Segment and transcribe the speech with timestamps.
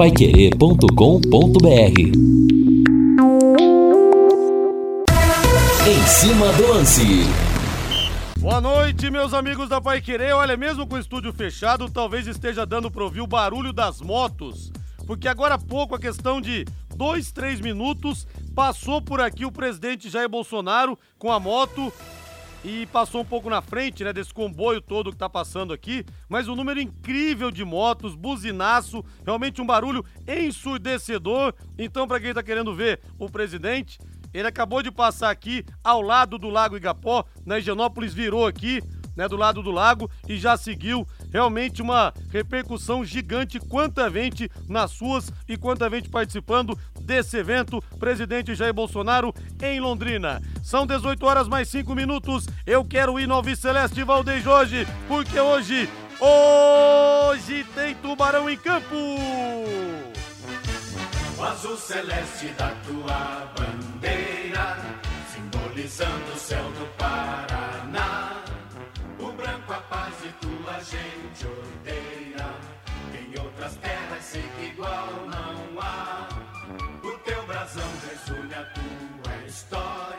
[0.00, 2.00] paiquerê.com.br
[5.86, 7.02] Em cima do lance.
[8.38, 10.32] Boa noite, meus amigos da Pai Querer.
[10.32, 14.72] Olha, mesmo com o estúdio fechado, talvez esteja dando para ouvir o barulho das motos.
[15.06, 16.64] Porque agora há pouco, a questão de
[16.96, 21.92] dois, três minutos, passou por aqui o presidente Jair Bolsonaro com a moto
[22.64, 26.48] e passou um pouco na frente, né, desse comboio todo que tá passando aqui, mas
[26.48, 31.54] um número incrível de motos, buzinaço, realmente um barulho ensurdecedor.
[31.78, 33.98] Então, para quem tá querendo ver o presidente,
[34.32, 38.80] ele acabou de passar aqui ao lado do Lago Igapó, na Higienópolis virou aqui,
[39.20, 44.98] né, do lado do lago e já seguiu realmente uma repercussão gigante, quanta gente nas
[44.98, 50.40] ruas e quanta gente participando desse evento, presidente Jair Bolsonaro em Londrina.
[50.62, 52.46] São 18 horas mais 5 minutos.
[52.66, 55.86] Eu quero ir no Alves Celeste Valdez hoje, porque hoje,
[56.18, 58.94] hoje tem Tubarão em campo.
[61.36, 64.78] O azul celeste da tua bandeira,
[65.34, 67.59] simbolizando o céu do Paraná.
[70.90, 72.46] Gente odeia.
[73.14, 76.28] Em outras terras sei que igual não há.
[77.02, 80.09] O teu brasão resume a tua história.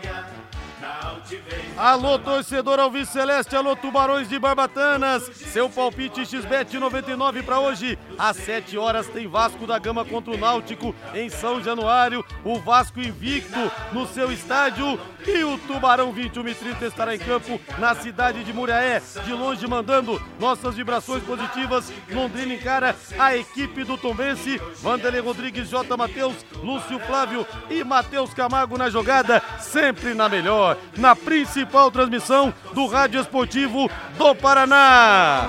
[1.78, 5.24] Alô, torcedor Alves Celeste, alô, Tubarões de Barbatanas.
[5.34, 7.98] Seu palpite XBET 99 para hoje.
[8.18, 12.24] Às 7 horas tem Vasco da Gama contra o Náutico em São Januário.
[12.44, 15.00] O Vasco invicto no seu estádio.
[15.26, 19.02] E o Tubarão 21 e 30 estará em campo na cidade de Muriaé.
[19.24, 21.92] De longe mandando nossas vibrações positivas.
[22.10, 24.60] Londrina encara a equipe do Tombense.
[24.82, 25.96] Vanderlei Rodrigues, J.
[25.96, 29.42] Matheus, Lúcio Flávio e Matheus Camargo na jogada.
[29.60, 35.48] Sempre na melhor, na principal transmissão do Rádio Esportivo do Paraná.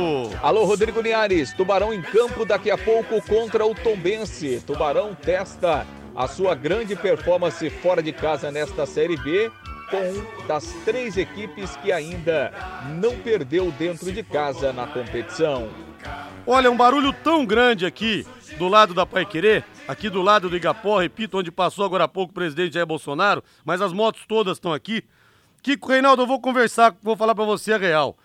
[0.41, 1.53] Alô, Rodrigo Linhares.
[1.53, 4.63] Tubarão em campo daqui a pouco contra o Tombense.
[4.65, 5.85] Tubarão testa
[6.15, 9.51] a sua grande performance fora de casa nesta Série B
[9.89, 12.51] com das três equipes que ainda
[12.99, 15.69] não perdeu dentro de casa na competição.
[16.45, 18.25] Olha, um barulho tão grande aqui
[18.57, 22.07] do lado da Pai Querer, aqui do lado do Igapó, repito, onde passou agora há
[22.07, 25.03] pouco o presidente Jair Bolsonaro, mas as motos todas estão aqui.
[25.61, 28.17] Kiko Reinaldo, eu vou conversar, vou falar para você a real.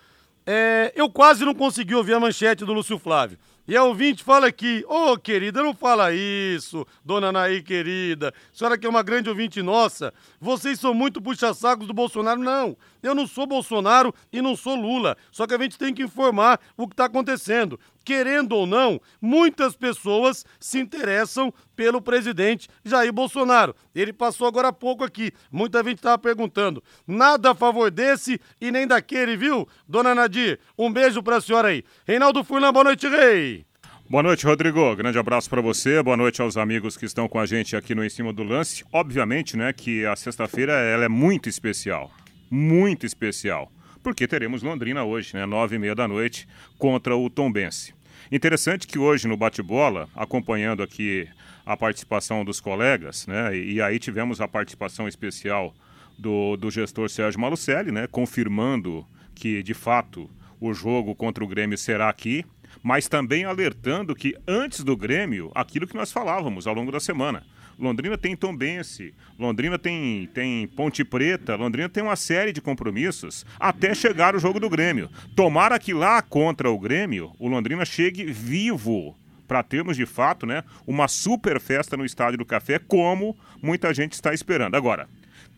[0.45, 3.37] É, eu quase não consegui ouvir a manchete do Lúcio Flávio.
[3.65, 8.77] E a ouvinte fala aqui, ô oh, querida, não fala isso, dona Anaí querida, senhora
[8.77, 12.41] que é uma grande ouvinte nossa, vocês são muito puxa-sacos do Bolsonaro.
[12.41, 16.03] Não, eu não sou Bolsonaro e não sou Lula, só que a gente tem que
[16.03, 17.79] informar o que está acontecendo.
[18.03, 23.75] Querendo ou não, muitas pessoas se interessam pelo presidente Jair Bolsonaro.
[23.95, 26.83] Ele passou agora há pouco aqui, muita gente estava perguntando.
[27.07, 29.67] Nada a favor desse e nem daquele, viu?
[29.87, 31.83] Dona Nadir, um beijo para a senhora aí.
[32.05, 33.65] Reinaldo Furlan, boa noite, rei.
[34.09, 34.95] Boa noite, Rodrigo.
[34.95, 36.03] Grande abraço para você.
[36.03, 38.83] Boa noite aos amigos que estão com a gente aqui no Em Cima do Lance.
[38.91, 42.11] Obviamente, né, que a sexta-feira ela é muito especial.
[42.51, 43.71] Muito especial.
[44.03, 46.45] Porque teremos Londrina hoje, né, nove e meia da noite,
[46.77, 47.93] contra o Tombense.
[48.29, 51.27] Interessante que hoje no bate-bola, acompanhando aqui
[51.65, 55.73] a participação dos colegas, né, e, e aí tivemos a participação especial
[56.19, 61.77] do, do gestor Sérgio Malucelli, né, confirmando que, de fato, o jogo contra o Grêmio
[61.77, 62.45] será aqui,
[62.81, 67.43] mas também alertando que antes do Grêmio, aquilo que nós falávamos ao longo da semana.
[67.83, 73.93] Londrina tem Tombense, Londrina tem, tem Ponte Preta, Londrina tem uma série de compromissos até
[73.93, 75.09] chegar o jogo do Grêmio.
[75.35, 79.15] Tomara que lá contra o Grêmio, o Londrina chegue vivo
[79.47, 84.13] para termos de fato, né, uma super festa no Estádio do Café, como muita gente
[84.13, 84.75] está esperando.
[84.75, 85.09] Agora,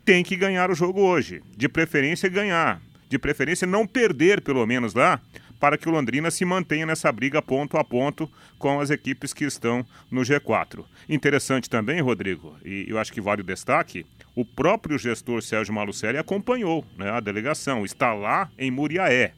[0.03, 4.95] tem que ganhar o jogo hoje, de preferência ganhar, de preferência não perder pelo menos
[4.95, 5.21] lá,
[5.59, 9.46] para que o Londrina se mantenha nessa briga ponto a ponto com as equipes que
[9.46, 10.85] estão no G4.
[11.07, 14.05] Interessante também, Rodrigo, e eu acho que vale o destaque,
[14.35, 19.34] o próprio gestor Sérgio Malucelli acompanhou né, a delegação, está lá em Muriaé,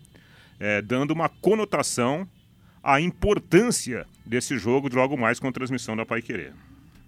[0.60, 2.28] é, dando uma conotação
[2.84, 6.54] à importância desse jogo de logo mais com transmissão da Pai Querer.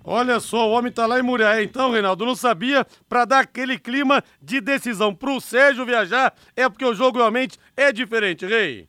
[0.04, 1.62] Olha só, o homem tá lá em Muriaé.
[1.62, 6.86] Então, Reinaldo, não sabia, para dar aquele clima de decisão pro Sérgio viajar, é porque
[6.86, 8.88] o jogo realmente é diferente, Rei.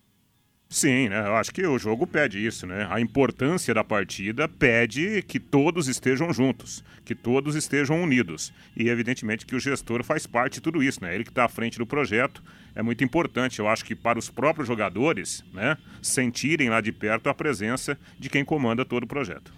[0.72, 1.26] Sim, né?
[1.26, 2.87] Eu acho que o jogo pede isso, né?
[2.88, 8.52] A importância da partida pede que todos estejam juntos, que todos estejam unidos.
[8.76, 11.12] E evidentemente que o gestor faz parte de tudo isso, né?
[11.12, 12.40] Ele que está à frente do projeto
[12.72, 13.58] é muito importante.
[13.58, 18.31] Eu acho que para os próprios jogadores, né, sentirem lá de perto a presença de
[18.31, 19.52] quem comanda todo o projeto.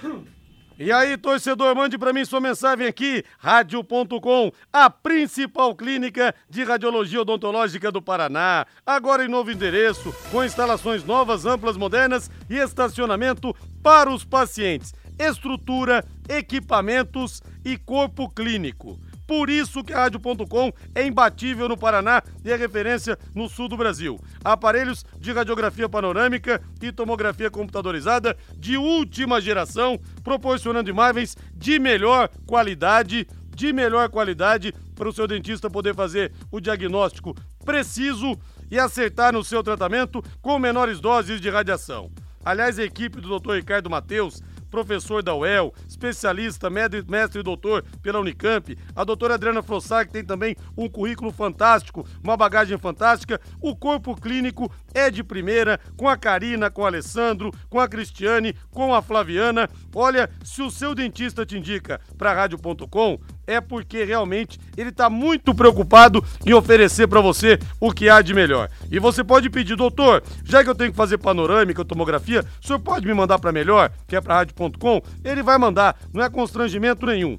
[0.78, 7.22] E aí, torcedor, mande para mim sua mensagem aqui, rádio.com, a principal clínica de radiologia
[7.22, 8.64] odontológica do Paraná.
[8.86, 13.52] Agora em novo endereço, com instalações novas, amplas, modernas e estacionamento
[13.82, 14.94] para os pacientes.
[15.18, 19.00] Estrutura, equipamentos e corpo clínico.
[19.28, 23.76] Por isso que a Rádio.com é imbatível no Paraná e é referência no sul do
[23.76, 24.18] Brasil.
[24.42, 33.28] Aparelhos de radiografia panorâmica e tomografia computadorizada de última geração, proporcionando imagens de melhor qualidade,
[33.54, 37.36] de melhor qualidade para o seu dentista poder fazer o diagnóstico
[37.66, 38.34] preciso
[38.70, 42.10] e acertar no seu tratamento com menores doses de radiação.
[42.42, 43.56] Aliás, a equipe do Dr.
[43.56, 50.06] Ricardo Mateus professor da UEL, especialista, mestre e doutor pela Unicamp, a doutora Adriana Frossar,
[50.06, 53.40] que tem também um currículo fantástico, uma bagagem fantástica.
[53.60, 58.54] O corpo clínico é de primeira, com a Karina, com o Alessandro, com a Cristiane,
[58.70, 59.68] com a Flaviana.
[59.94, 63.18] Olha, se o seu dentista te indica para rádio.com,
[63.48, 68.34] é porque realmente ele está muito preocupado em oferecer para você o que há de
[68.34, 68.68] melhor.
[68.92, 72.78] E você pode pedir, doutor, já que eu tenho que fazer panorâmica, tomografia, o senhor
[72.78, 75.00] pode me mandar para melhor, que é para rádio.com?
[75.24, 77.38] Ele vai mandar, não é constrangimento nenhum.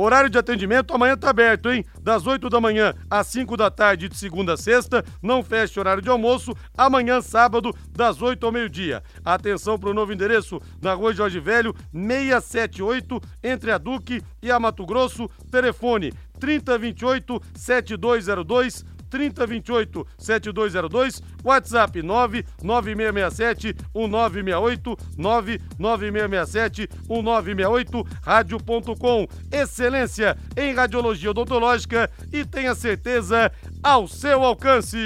[0.00, 1.84] Horário de atendimento amanhã tá aberto, hein?
[2.00, 5.04] Das 8 da manhã às 5 da tarde de segunda a sexta.
[5.20, 6.54] Não fecha horário de almoço.
[6.76, 9.02] Amanhã, sábado, das 8 ao meio-dia.
[9.24, 14.60] Atenção para o novo endereço na rua Jorge Velho, 678, entre a Duque e a
[14.60, 15.28] Mato Grosso.
[15.50, 29.26] Telefone 3028 7202 3028 7202, WhatsApp 99667 1968 99667 1968, rádio.com.
[29.50, 33.50] Excelência em radiologia odontológica e tenha certeza
[33.82, 34.98] ao seu alcance.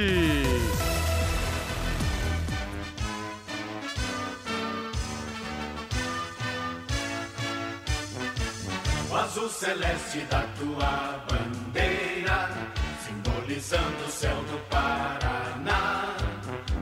[9.10, 11.51] O azul celeste da tua bandeira
[13.70, 16.16] o céu do Paraná.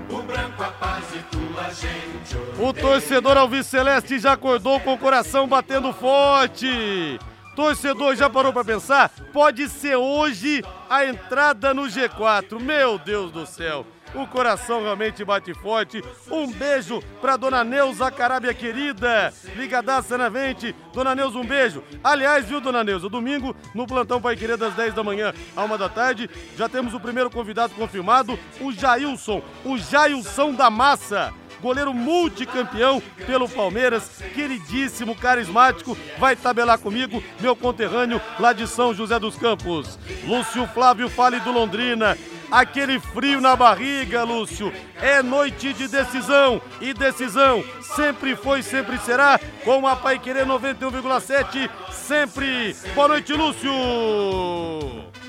[0.09, 2.37] O branco, a paz e tua gente.
[2.59, 7.19] O torcedor Alves Celeste já acordou com o coração batendo forte.
[7.55, 9.11] Torcedor, já parou para pensar?
[9.33, 12.59] Pode ser hoje a entrada no G4.
[12.59, 13.87] Meu Deus do céu.
[14.15, 16.03] O coração realmente bate forte.
[16.31, 19.33] Um beijo pra dona Neuza Carábia querida.
[19.57, 20.75] Ligadaça na vente.
[20.93, 21.83] Dona Neuza, um beijo.
[22.03, 23.09] Aliás, viu, dona Neuza?
[23.09, 26.93] Domingo, no plantão Pai Querer, das 10 da manhã à 1 da tarde, já temos
[26.95, 29.43] o primeiro convidado confirmado, o Jailson.
[29.65, 38.21] O Jailson da Massa goleiro multicampeão pelo Palmeiras, queridíssimo, carismático, vai tabelar comigo, meu conterrâneo
[38.39, 39.99] lá de São José dos Campos.
[40.25, 42.17] Lúcio Flávio Fale do Londrina,
[42.51, 44.73] aquele frio na barriga, Lúcio.
[45.01, 47.63] É noite de decisão e decisão
[47.95, 52.75] sempre foi, sempre será com a Pai Querer 91,7 sempre.
[52.95, 53.71] Boa noite, Lúcio.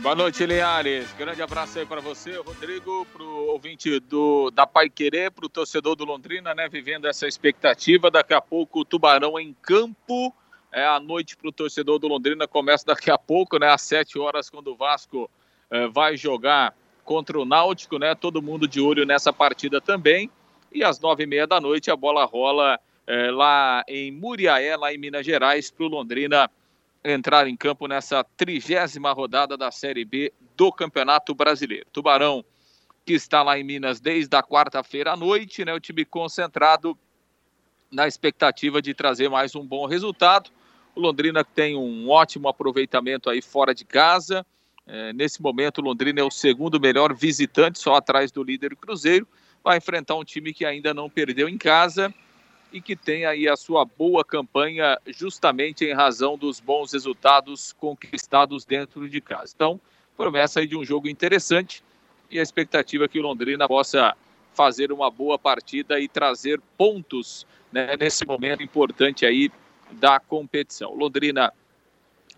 [0.01, 1.13] Boa noite, Linhares.
[1.13, 5.49] Grande abraço aí para você, Rodrigo, para o ouvinte do, da Pai Querer, para o
[5.49, 6.67] torcedor do Londrina, né?
[6.67, 8.09] Vivendo essa expectativa.
[8.09, 10.33] Daqui a pouco o Tubarão em campo.
[10.73, 12.47] É a noite para o torcedor do Londrina.
[12.47, 13.69] Começa daqui a pouco, né?
[13.69, 15.29] Às 7 horas, quando o Vasco
[15.69, 18.15] é, vai jogar contra o Náutico, né?
[18.15, 20.29] Todo mundo de olho nessa partida também.
[20.71, 24.93] E às nove e meia da noite a bola rola é, lá em Muriaé, lá
[24.93, 26.49] em Minas Gerais, para o Londrina
[27.03, 31.87] entrar em campo nessa trigésima rodada da Série B do Campeonato Brasileiro.
[31.91, 32.45] Tubarão
[33.05, 35.73] que está lá em Minas desde a quarta-feira à noite, né?
[35.73, 36.97] O time concentrado
[37.91, 40.49] na expectativa de trazer mais um bom resultado.
[40.95, 44.45] O Londrina tem um ótimo aproveitamento aí fora de casa.
[44.93, 49.25] É, nesse momento, Londrina é o segundo melhor visitante, só atrás do líder Cruzeiro.
[49.63, 52.13] Vai enfrentar um time que ainda não perdeu em casa
[52.73, 58.65] e que tem aí a sua boa campanha justamente em razão dos bons resultados conquistados
[58.65, 59.53] dentro de casa.
[59.55, 59.79] Então,
[60.17, 61.81] promessa aí de um jogo interessante
[62.29, 64.13] e a expectativa é que o Londrina possa
[64.53, 69.49] fazer uma boa partida e trazer pontos né, nesse momento importante aí
[69.89, 70.93] da competição.
[70.93, 71.53] Londrina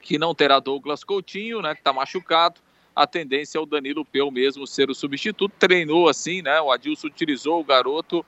[0.03, 2.59] que não terá Douglas Coutinho, né, que está machucado.
[2.93, 5.51] A tendência é o Danilo Peu mesmo ser o substituto.
[5.57, 6.61] Treinou assim, né?
[6.61, 8.23] O Adilson utilizou o garoto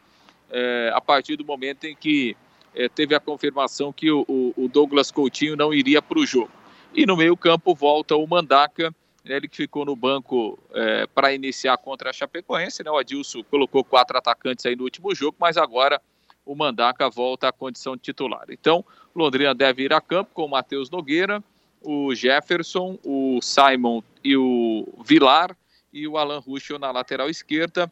[0.49, 2.35] é, a partir do momento em que
[2.73, 6.49] é, teve a confirmação que o, o Douglas Coutinho não iria para o jogo.
[6.95, 12.09] E no meio-campo volta o Mandaca, ele que ficou no banco é, para iniciar contra
[12.09, 12.89] a Chapecoense, né?
[12.89, 16.01] O Adilson colocou quatro atacantes aí no último jogo, mas agora
[16.43, 18.45] o Mandaca volta à condição titular.
[18.49, 18.83] Então,
[19.15, 21.43] Londrina deve ir a campo com o Matheus Nogueira,
[21.85, 25.55] o Jefferson, o Simon e o Vilar
[25.93, 27.91] e o Alan Ruschel na lateral esquerda.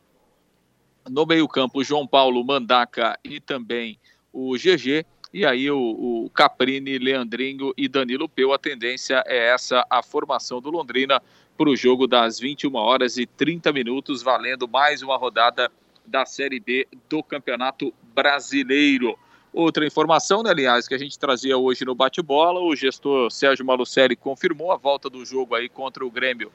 [1.10, 4.00] No meio-campo, João Paulo, Mandaca e também
[4.32, 5.06] o GG.
[5.34, 5.78] E aí o,
[6.26, 8.54] o Caprini, Leandrinho e Danilo Peu.
[8.54, 11.22] A tendência é essa, a formação do Londrina
[11.58, 15.72] para o jogo das 21 horas e 30 minutos, valendo mais uma rodada
[16.06, 19.18] da Série B do Campeonato Brasileiro.
[19.54, 24.16] Outra informação, né, aliás, que a gente trazia hoje no bate-bola, o gestor Sérgio Malucelli
[24.16, 26.52] confirmou a volta do jogo aí contra o Grêmio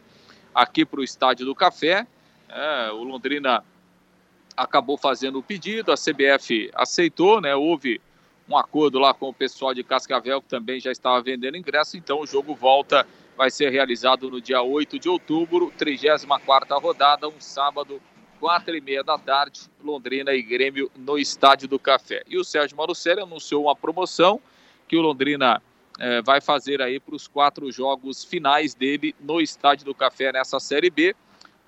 [0.52, 2.04] aqui para o Estádio do Café.
[2.48, 3.62] É, o Londrina
[4.56, 7.54] acabou fazendo o pedido, a CBF aceitou, né?
[7.54, 8.00] Houve
[8.48, 12.20] um acordo lá com o pessoal de Cascavel, que também já estava vendendo ingresso, então
[12.20, 18.02] o jogo volta, vai ser realizado no dia 8 de outubro, 34ª rodada, um sábado,
[18.38, 22.22] quatro e meia da tarde, Londrina e Grêmio no Estádio do Café.
[22.28, 24.40] E o Sérgio Marucelli anunciou uma promoção
[24.86, 25.62] que o Londrina
[25.98, 30.60] eh, vai fazer aí para os quatro jogos finais dele no Estádio do Café nessa
[30.60, 31.14] Série B,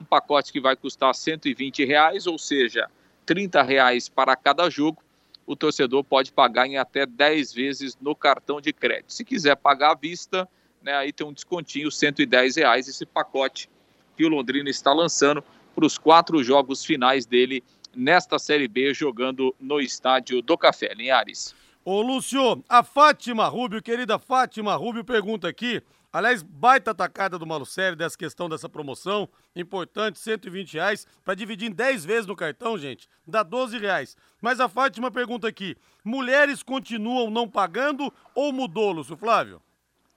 [0.00, 2.88] um pacote que vai custar 120 reais, ou seja,
[3.26, 5.02] 30 reais para cada jogo,
[5.46, 9.12] o torcedor pode pagar em até 10 vezes no cartão de crédito.
[9.12, 10.48] Se quiser pagar à vista,
[10.80, 13.68] né, aí tem um descontinho, 110 reais, esse pacote
[14.16, 15.44] que o Londrina está lançando
[15.80, 17.64] para os quatro jogos finais dele
[17.96, 21.54] nesta Série B, jogando no Estádio do Café, Linhares.
[21.82, 25.82] Ô Lúcio, a Fátima Rubio, querida Fátima Rubio, pergunta aqui
[26.12, 29.28] Aliás, baita atacada do Malucelli dessa questão dessa promoção.
[29.54, 31.06] Importante, 120 reais.
[31.24, 34.16] Para dividir em 10 vezes no cartão, gente, dá 12 reais.
[34.42, 39.62] Mas a Fátima pergunta aqui: mulheres continuam não pagando ou mudou, Lúcio Flávio?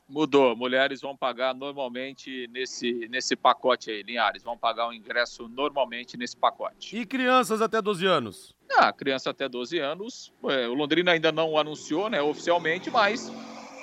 [0.07, 0.55] Mudou.
[0.55, 4.43] Mulheres vão pagar normalmente nesse, nesse pacote aí, Linhares.
[4.43, 6.97] Vão pagar o ingresso normalmente nesse pacote.
[6.97, 8.55] E crianças até 12 anos?
[8.71, 10.33] Ah, criança até 12 anos.
[10.45, 13.31] É, o Londrina ainda não anunciou, né, oficialmente, mas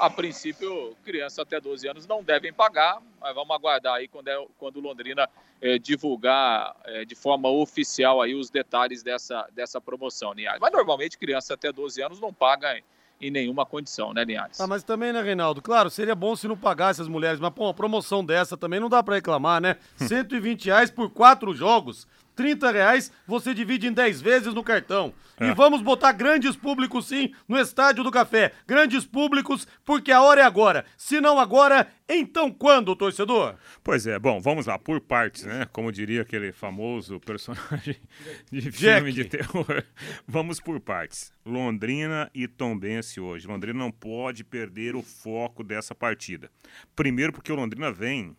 [0.01, 4.47] a princípio, crianças até 12 anos não devem pagar, mas vamos aguardar aí quando, é,
[4.59, 5.29] quando o Londrina
[5.61, 10.61] é, divulgar é, de forma oficial aí os detalhes dessa, dessa promoção, Linhares.
[10.61, 12.81] Mas normalmente criança até 12 anos não paga
[13.21, 14.61] em nenhuma condição, né, Linhares?
[14.61, 15.61] Ah, mas também, né, Reinaldo?
[15.61, 18.89] Claro, seria bom se não pagasse as mulheres, mas pô, uma promoção dessa também não
[18.89, 19.77] dá para reclamar, né?
[19.97, 22.07] 120 reais por quatro jogos.
[22.41, 25.13] 30 reais você divide em 10 vezes no cartão.
[25.39, 25.49] É.
[25.49, 28.53] E vamos botar grandes públicos sim no Estádio do Café.
[28.67, 30.87] Grandes públicos, porque a hora é agora.
[30.97, 33.57] Se não agora, então quando, torcedor?
[33.85, 35.67] Pois é, bom, vamos lá, por partes, né?
[35.71, 37.97] Como diria aquele famoso personagem
[38.51, 39.13] de filme Jack.
[39.13, 39.85] de terror.
[40.27, 41.35] Vamos por partes.
[41.45, 43.47] Londrina e Tombense hoje.
[43.47, 46.51] Londrina não pode perder o foco dessa partida.
[46.97, 48.35] Primeiro porque o Londrina vem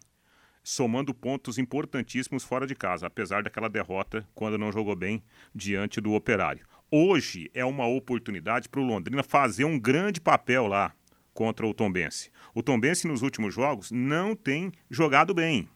[0.72, 5.22] somando pontos importantíssimos fora de casa, apesar daquela derrota quando não jogou bem
[5.54, 6.66] diante do Operário.
[6.90, 10.94] Hoje é uma oportunidade para o Londrina fazer um grande papel lá
[11.34, 12.32] contra o Tombense.
[12.56, 15.68] O Tombense nos últimos jogos não tem jogado bem.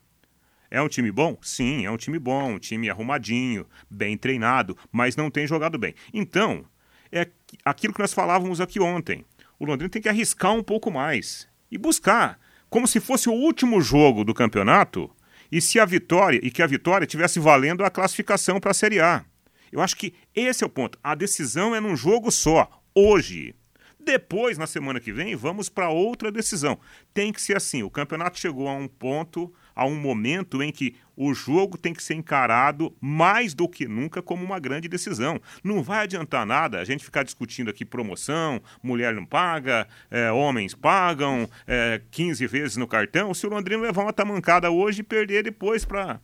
[0.71, 1.37] É um time bom?
[1.41, 5.93] Sim, é um time bom, um time arrumadinho, bem treinado, mas não tem jogado bem.
[6.13, 6.65] Então,
[7.11, 7.29] é
[7.65, 9.25] aquilo que nós falávamos aqui ontem.
[9.59, 12.39] O Londrina tem que arriscar um pouco mais e buscar
[12.75, 15.09] como se fosse o último jogo do campeonato
[15.49, 18.99] e se a vitória e que a vitória tivesse valendo a classificação para a Série
[18.99, 19.23] A.
[19.71, 20.99] Eu acho que esse é o ponto.
[21.01, 23.55] A decisão é num jogo só, hoje.
[23.97, 26.77] Depois, na semana que vem, vamos para outra decisão.
[27.13, 27.81] Tem que ser assim.
[27.81, 32.03] O campeonato chegou a um ponto a um momento em que o jogo tem que
[32.03, 35.39] ser encarado mais do que nunca como uma grande decisão.
[35.63, 40.73] Não vai adiantar nada a gente ficar discutindo aqui promoção, mulher não paga, é, homens
[40.73, 43.33] pagam, é, 15 vezes no cartão.
[43.33, 46.19] Se o Londrina levar uma tamancada hoje e perder depois para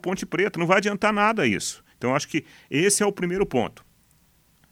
[0.00, 1.84] Ponte Preta, não vai adiantar nada isso.
[1.96, 3.84] Então, acho que esse é o primeiro ponto.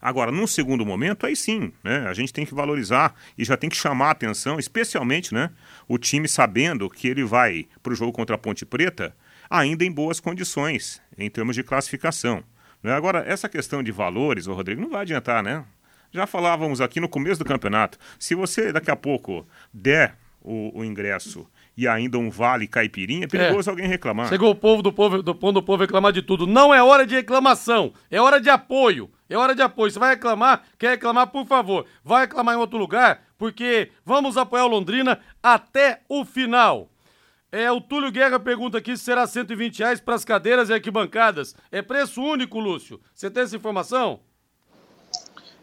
[0.04, 2.06] Agora, num segundo momento, aí sim, né?
[2.06, 5.50] A gente tem que valorizar e já tem que chamar a atenção, especialmente, né?
[5.88, 9.16] O time sabendo que ele vai para o jogo contra a Ponte Preta
[9.54, 12.42] ainda em boas condições, em termos de classificação.
[12.82, 12.92] Né?
[12.92, 15.64] Agora, essa questão de valores, o Rodrigo, não vai adiantar, né?
[16.10, 17.96] Já falávamos aqui no começo do campeonato.
[18.18, 23.28] Se você daqui a pouco der o, o ingresso e ainda um vale caipirinha, é
[23.28, 23.72] perigoso é.
[23.72, 24.28] alguém reclamar.
[24.28, 26.46] Chegou o povo do povo do povo do povo reclamar de tudo.
[26.46, 29.10] Não é hora de reclamação, é hora de apoio.
[29.28, 29.90] É hora de apoio.
[29.90, 30.62] Você vai reclamar?
[30.78, 31.86] Quer reclamar, por favor.
[32.04, 36.90] Vai reclamar em outro lugar, porque vamos apoiar o Londrina até o final.
[37.54, 41.54] É, o Túlio Guerra pergunta aqui se será 120 reais para as cadeiras e arquibancadas.
[41.70, 43.00] É preço único, Lúcio.
[43.14, 44.18] Você tem essa informação?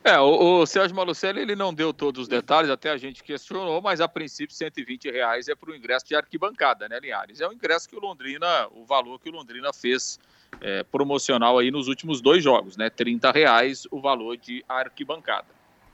[0.02, 3.82] É, o, o Sérgio Malucelli ele não deu todos os detalhes, até a gente questionou,
[3.82, 7.42] mas a princípio 120 reais é para o ingresso de arquibancada, né, Linhares?
[7.42, 10.18] É o ingresso que o Londrina, o valor que o Londrina fez
[10.62, 12.90] é, promocional aí nos últimos dois jogos, né?
[12.90, 15.50] 30 reais o valor de arquibancada.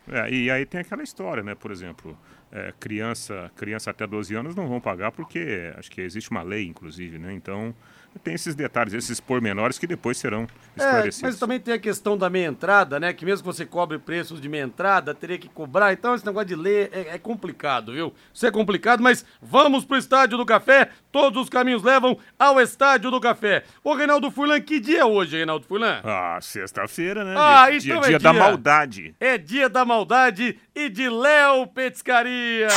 [0.07, 1.55] É, e aí tem aquela história, né?
[1.55, 2.15] Por exemplo,
[2.51, 6.65] é, criança, criança até 12 anos não vão pagar porque acho que existe uma lei,
[6.65, 7.33] inclusive, né?
[7.33, 7.75] Então
[8.23, 10.45] tem esses detalhes, esses pormenores que depois serão é,
[10.75, 11.23] esclarecidos.
[11.23, 13.13] É, mas também tem a questão da meia entrada, né?
[13.13, 15.93] Que mesmo que você cobre preços de meia entrada, teria que cobrar.
[15.93, 18.13] Então esse negócio de ler é, é complicado, viu?
[18.33, 20.89] Isso é complicado, mas vamos pro Estádio do Café.
[21.11, 23.63] Todos os caminhos levam ao Estádio do Café.
[23.83, 26.01] Ô, Reinaldo Furlan, que dia é hoje, Reinaldo Furlan?
[26.03, 27.35] Ah, sexta-feira, né?
[27.37, 29.15] Ah, dia, então dia, é dia da maldade.
[29.19, 32.67] É dia da maldade e de Léo Petiscaria.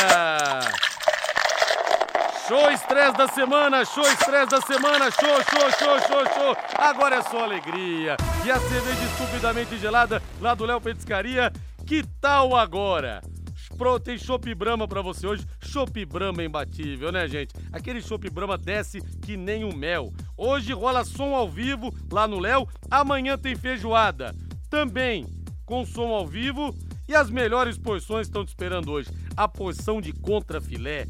[2.51, 6.57] Show estresse da semana, show estresse da semana, show, show, show, show, show.
[6.77, 8.17] Agora é só alegria.
[8.45, 11.53] E a cerveja estupidamente gelada lá do Léo Petiscaria,
[11.87, 13.23] que tal agora?
[13.79, 15.47] Pro, tem Chopp Brahma pra você hoje.
[15.63, 17.55] Chopp Brahma imbatível, né, gente?
[17.73, 20.13] Aquele Chopp Brahma desce que nem o mel.
[20.37, 22.67] Hoje rola som ao vivo lá no Léo.
[22.91, 24.35] Amanhã tem feijoada.
[24.69, 25.25] Também
[25.65, 26.75] com som ao vivo.
[27.09, 29.09] E as melhores porções estão te esperando hoje.
[29.37, 31.07] A porção de contrafilé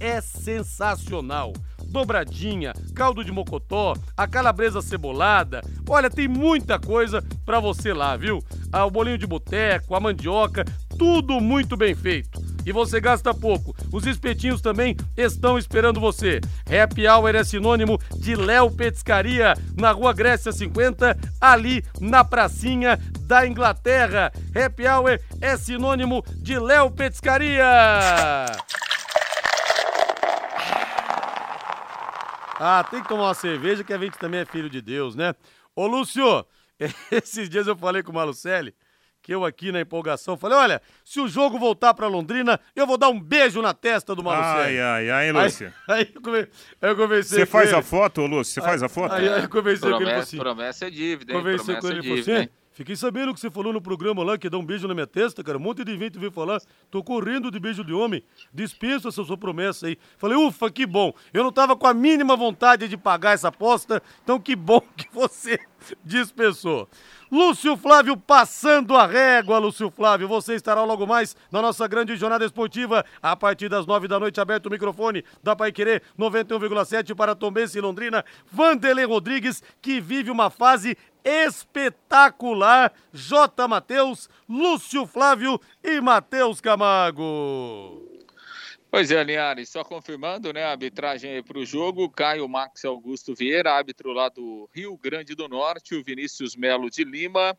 [0.00, 1.52] é sensacional.
[1.84, 5.60] Dobradinha, caldo de mocotó, a calabresa cebolada.
[5.88, 8.42] Olha, tem muita coisa para você lá, viu?
[8.72, 10.64] Ah, o bolinho de boteco, a mandioca,
[10.96, 12.40] tudo muito bem feito.
[12.64, 13.74] E você gasta pouco.
[13.92, 16.40] Os espetinhos também estão esperando você.
[16.66, 23.46] Happy Hour é sinônimo de Léo Petiscaria, na Rua Grécia 50, ali na pracinha da
[23.46, 24.30] Inglaterra.
[24.54, 27.64] Happy Hour é sinônimo de Léo Petiscaria.
[32.62, 35.34] Ah, tem que tomar uma cerveja que a gente também é filho de Deus, né?
[35.74, 36.44] Ô, Lúcio,
[37.10, 38.74] esses dias eu falei com o Malucelli
[39.22, 42.96] que eu aqui na empolgação falei, olha, se o jogo voltar para Londrina, eu vou
[42.96, 44.78] dar um beijo na testa do Malucelli.
[44.80, 45.72] Ai, ai, ai, Lúcio.
[45.88, 46.48] Aí, aí,
[46.80, 47.78] eu conversei Você faz ele.
[47.78, 48.54] a foto, Lúcio?
[48.54, 49.12] Você faz a foto?
[49.14, 50.38] Aí, aí eu conversei promessa, com ele assim.
[50.38, 51.38] Promessa é dívida, hein?
[51.38, 52.50] Conversei promessa com ele e falou assim,
[52.80, 55.44] Fiquei sabendo que você falou no programa lá que dar um beijo na minha testa,
[55.44, 55.58] cara.
[55.58, 56.62] Um monte de gente veio falar.
[56.90, 58.24] Tô correndo de beijo de homem.
[58.54, 59.98] Dispensa essa sua promessa aí.
[60.16, 61.12] Falei, ufa, que bom.
[61.30, 65.06] Eu não tava com a mínima vontade de pagar essa aposta, então que bom que
[65.12, 65.60] você
[66.04, 66.88] dispensou.
[67.30, 70.26] Lúcio Flávio passando a régua, Lúcio Flávio.
[70.26, 74.40] Você estará logo mais na nossa grande jornada esportiva a partir das nove da noite.
[74.40, 78.24] Aberto o microfone da Pai Querer 91,7 para Tombense e Londrina.
[78.50, 82.92] Vanderlei Rodrigues, que vive uma fase espetacular.
[83.12, 83.68] J.
[83.68, 88.19] Matheus, Lúcio Flávio e Matheus Camargo.
[88.90, 93.72] Pois é, Linhares, só confirmando, né, a arbitragem para o jogo, Caio Max Augusto Vieira,
[93.72, 97.56] árbitro lá do Rio Grande do Norte, o Vinícius Melo de Lima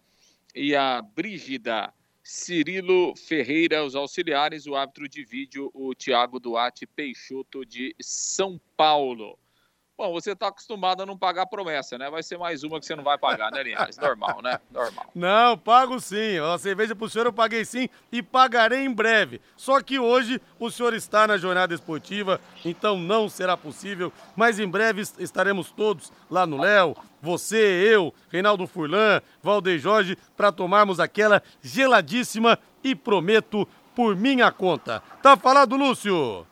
[0.54, 7.66] e a Brígida Cirilo Ferreira, os auxiliares, o árbitro de vídeo, o Tiago Duarte Peixoto
[7.66, 9.40] de São Paulo.
[10.02, 12.10] Bom, você está acostumado a não pagar promessa, né?
[12.10, 14.00] Vai ser mais uma que você não vai pagar, né, Linhares?
[14.00, 14.60] Normal, né?
[14.72, 15.06] Normal.
[15.14, 16.40] Não, pago sim.
[16.40, 19.40] A cerveja pro senhor eu paguei sim e pagarei em breve.
[19.56, 24.12] Só que hoje o senhor está na jornada esportiva, então não será possível.
[24.36, 30.52] Mas em breve estaremos todos lá no Léo, você, eu, Reinaldo Furlan, Valdeir Jorge, para
[30.52, 35.04] tomarmos aquela geladíssima e prometo por minha conta.
[35.22, 36.48] Tá falado, Lúcio?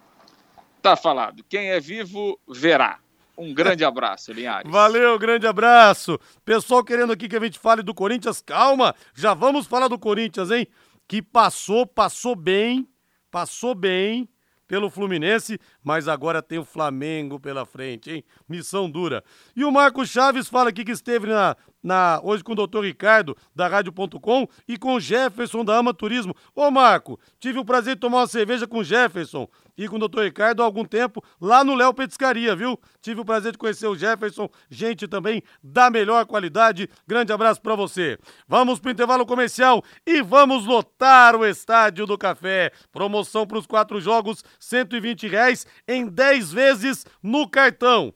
[0.84, 1.44] Tá falado.
[1.50, 3.00] Quem é vivo, verá.
[3.40, 4.70] Um grande abraço, Linhares.
[4.70, 6.20] Valeu, grande abraço.
[6.44, 10.52] Pessoal querendo aqui que a gente fale do Corinthians, calma, já vamos falar do Corinthians,
[10.52, 10.68] hein?
[11.08, 12.86] Que passou, passou bem,
[13.32, 14.28] passou bem
[14.68, 18.24] pelo Fluminense, mas agora tem o Flamengo pela frente, hein?
[18.48, 19.24] Missão dura.
[19.56, 23.36] E o Marco Chaves fala aqui que esteve na, na, hoje com o doutor Ricardo,
[23.56, 26.36] da Rádio.com, e com o Jefferson, da Ama Turismo.
[26.54, 30.00] Ô, Marco, tive o prazer de tomar uma cerveja com o Jefferson e com o
[30.00, 32.78] doutor Ricardo há algum tempo, lá no Léo Petiscaria, viu?
[33.02, 36.90] Tive o prazer de conhecer o Jefferson, gente também da melhor qualidade.
[37.08, 38.20] Grande abraço para você.
[38.46, 42.74] Vamos pro intervalo comercial e vamos lotar o Estádio do Café.
[42.92, 48.14] Promoção para os quatro jogos, 120 reais em 10 vezes no cartão.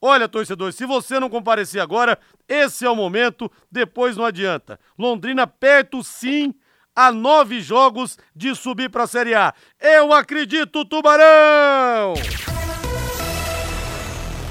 [0.00, 4.78] Olha, torcedor, se você não comparecer agora, esse é o momento, depois não adianta.
[4.98, 6.54] Londrina perto sim
[6.94, 9.54] a nove jogos de subir para a Série A.
[9.80, 12.14] Eu acredito, Tubarão!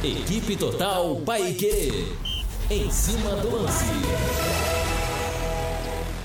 [0.04, 2.16] Equipe Total Paique.
[2.70, 4.75] Em cima do lance.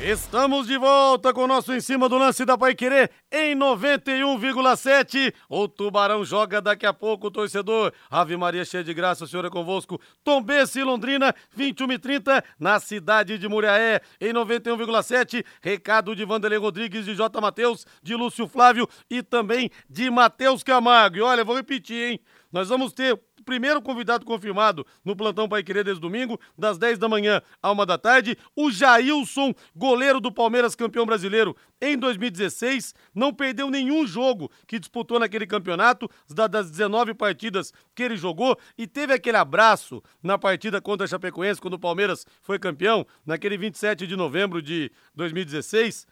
[0.03, 5.31] Estamos de volta com o nosso em cima do lance da Pai Querer em 91,7.
[5.47, 7.93] O Tubarão joga daqui a pouco, torcedor.
[8.11, 10.01] Ave Maria cheia de graça, o senhor é convosco.
[10.25, 15.45] Tom Bense, Londrina, 21 e 30 na cidade de Muriaé, em 91,7.
[15.61, 17.39] Recado de Vanderlei Rodrigues, de J.
[17.39, 21.19] Matheus, de Lúcio Flávio e também de Matheus Camargo.
[21.19, 22.21] E olha, vou repetir, hein?
[22.51, 27.09] Nós vamos ter primeiro convidado confirmado no Plantão Pai Querer desde domingo, das 10 da
[27.09, 33.33] manhã à 1 da tarde, o Jailson, goleiro do Palmeiras, campeão brasileiro em 2016, não
[33.33, 36.09] perdeu nenhum jogo que disputou naquele campeonato,
[36.51, 41.61] das 19 partidas que ele jogou, e teve aquele abraço na partida contra a Chapecoense,
[41.61, 46.07] quando o Palmeiras foi campeão, naquele 27 de novembro de 2016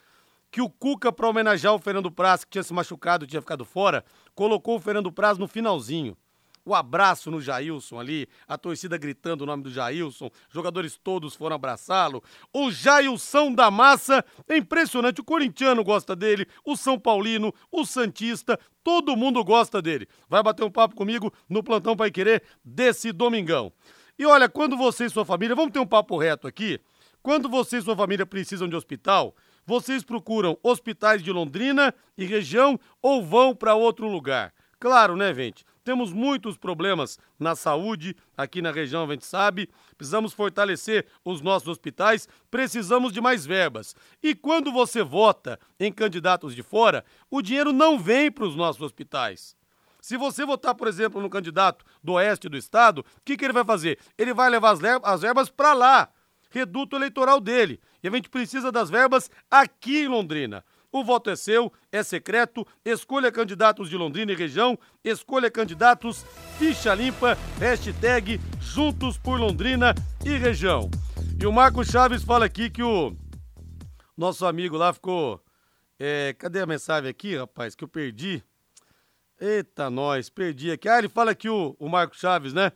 [0.50, 4.02] que o Cuca, para homenagear o Fernando Praz, que tinha se machucado, tinha ficado fora,
[4.34, 6.16] colocou o Fernando Praz no finalzinho
[6.68, 11.56] o abraço no Jailson ali, a torcida gritando o nome do Jailson, jogadores todos foram
[11.56, 12.22] abraçá-lo.
[12.52, 18.58] O Jailson da massa, é impressionante, o corintiano gosta dele, o São Paulino, o Santista,
[18.84, 20.06] todo mundo gosta dele.
[20.28, 23.72] Vai bater um papo comigo no Plantão Pai Querer desse domingão.
[24.18, 26.78] E olha, quando você e sua família, vamos ter um papo reto aqui,
[27.22, 32.78] quando você e sua família precisam de hospital, vocês procuram hospitais de Londrina e região
[33.00, 34.52] ou vão para outro lugar?
[34.80, 35.64] Claro, né, gente?
[35.88, 39.70] Temos muitos problemas na saúde aqui na região, a gente sabe.
[39.96, 43.96] Precisamos fortalecer os nossos hospitais, precisamos de mais verbas.
[44.22, 48.82] E quando você vota em candidatos de fora, o dinheiro não vem para os nossos
[48.82, 49.56] hospitais.
[49.98, 53.54] Se você votar, por exemplo, no candidato do oeste do estado, o que, que ele
[53.54, 53.98] vai fazer?
[54.18, 56.10] Ele vai levar as verbas para lá,
[56.50, 57.80] reduto eleitoral dele.
[58.02, 60.62] E a gente precisa das verbas aqui em Londrina.
[60.90, 62.66] O voto é seu, é secreto.
[62.84, 64.78] Escolha candidatos de Londrina e região.
[65.04, 66.24] Escolha candidatos,
[66.58, 70.90] ficha limpa, hashtag Juntos por Londrina e região.
[71.38, 73.14] E o Marco Chaves fala aqui que o
[74.16, 75.42] nosso amigo lá ficou.
[75.98, 77.74] É, cadê a mensagem aqui, rapaz?
[77.74, 78.42] Que eu perdi.
[79.40, 80.88] Eita, nós, perdi aqui.
[80.88, 82.72] Ah, ele fala aqui o, o Marco Chaves, né?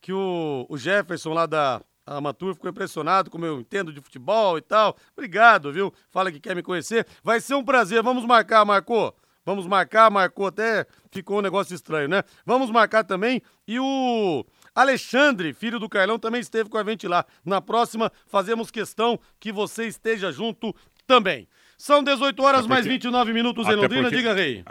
[0.00, 4.56] Que o, o Jefferson lá da, a Matur ficou impressionado como eu entendo de futebol
[4.56, 4.96] e tal.
[5.12, 5.92] Obrigado, viu?
[6.10, 7.06] Fala que quer me conhecer.
[7.22, 8.02] Vai ser um prazer.
[8.02, 9.14] Vamos marcar, marcou?
[9.44, 10.86] Vamos marcar, marcou até.
[11.10, 12.22] Ficou um negócio estranho, né?
[12.44, 13.42] Vamos marcar também.
[13.66, 17.24] E o Alexandre, filho do Carlão, também esteve com a gente lá.
[17.44, 20.74] Na próxima, fazemos questão que você esteja junto
[21.06, 21.48] também.
[21.78, 24.64] São 18 horas porque, mais 29 minutos em Londrina, porque, diga, Rei.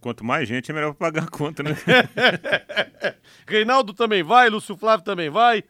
[0.00, 1.76] Quanto mais gente, é melhor pagar a conta, né?
[3.46, 5.64] Reinaldo também vai, Lúcio Flávio também vai.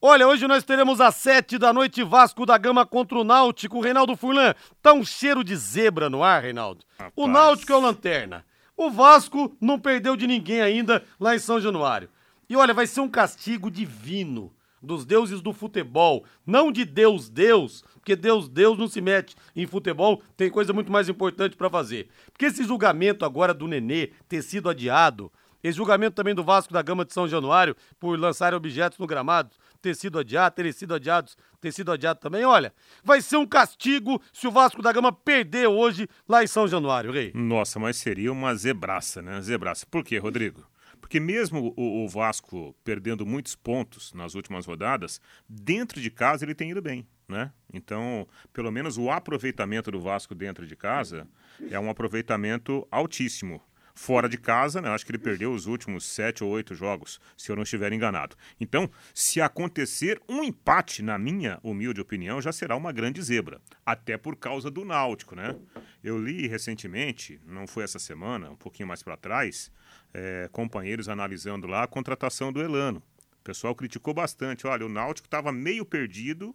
[0.00, 3.80] Olha, hoje nós teremos às sete da noite Vasco da Gama contra o Náutico.
[3.80, 6.84] Reinaldo Furlan, tá um cheiro de zebra no ar, Reinaldo.
[6.96, 7.12] Rapaz.
[7.16, 8.44] O Náutico é o lanterna.
[8.76, 12.08] O Vasco não perdeu de ninguém ainda lá em São Januário.
[12.48, 17.82] E olha, vai ser um castigo divino dos deuses do futebol, não de Deus Deus,
[17.94, 22.08] porque Deus Deus não se mete em futebol, tem coisa muito mais importante para fazer.
[22.30, 25.32] Porque esse julgamento agora do Nenê ter sido adiado,
[25.62, 29.50] esse julgamento também do Vasco da Gama de São Januário por lançar objetos no gramado,
[29.80, 32.44] ter sido adiado, ter sido adiados, ter sido adiado também.
[32.44, 36.66] Olha, vai ser um castigo se o Vasco da Gama perder hoje lá em São
[36.66, 37.32] Januário, Rei.
[37.34, 39.40] Nossa, mas seria uma zebraça, né?
[39.40, 39.86] Zebraça.
[39.86, 40.66] Por quê, Rodrigo?
[41.00, 46.54] Porque mesmo o, o, Vasco perdendo muitos pontos nas últimas rodadas, dentro de casa ele
[46.54, 47.52] tem ido bem, né?
[47.72, 51.26] Então, pelo menos o aproveitamento do Vasco dentro de casa
[51.70, 53.62] é um aproveitamento altíssimo
[53.98, 54.88] fora de casa, né?
[54.88, 58.36] Acho que ele perdeu os últimos sete ou oito jogos, se eu não estiver enganado.
[58.60, 63.60] Então, se acontecer um empate, na minha humilde opinião, já será uma grande zebra.
[63.84, 65.56] Até por causa do Náutico, né?
[66.02, 69.70] Eu li recentemente, não foi essa semana, um pouquinho mais para trás,
[70.14, 73.02] é, companheiros analisando lá a contratação do Elano.
[73.40, 74.64] O pessoal criticou bastante.
[74.64, 76.54] Olha, o Náutico estava meio perdido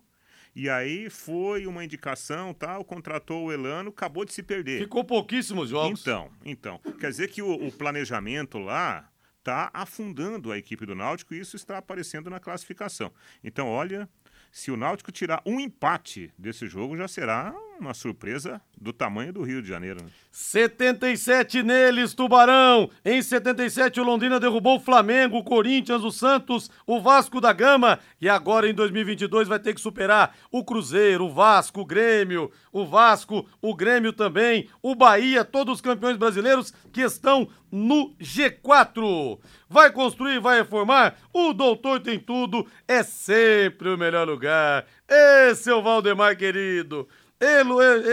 [0.56, 4.82] e aí foi uma indicação, tal, contratou o Elano, acabou de se perder.
[4.82, 6.02] Ficou pouquíssimos jogos.
[6.02, 6.80] Então, então.
[7.00, 11.56] Quer dizer que o, o planejamento lá está afundando a equipe do Náutico e isso
[11.56, 13.12] está aparecendo na classificação.
[13.44, 14.08] Então, olha,
[14.52, 19.41] se o Náutico tirar um empate desse jogo, já será uma surpresa do tamanho do
[19.41, 20.04] Rio de Janeiro.
[20.04, 20.10] Né?
[20.32, 22.89] 77 neles, Tubarão.
[23.06, 28.00] Em 77, o Londrina derrubou o Flamengo, o Corinthians, o Santos, o Vasco da Gama.
[28.19, 32.86] E agora, em 2022, vai ter que superar o Cruzeiro, o Vasco, o Grêmio, o
[32.86, 39.39] Vasco, o Grêmio também, o Bahia, todos os campeões brasileiros que estão no G4.
[39.69, 41.15] Vai construir, vai reformar?
[41.34, 44.86] O Doutor Tem Tudo é sempre o melhor lugar.
[45.08, 47.08] É o Valdemar querido.
[47.39, 47.62] Ê,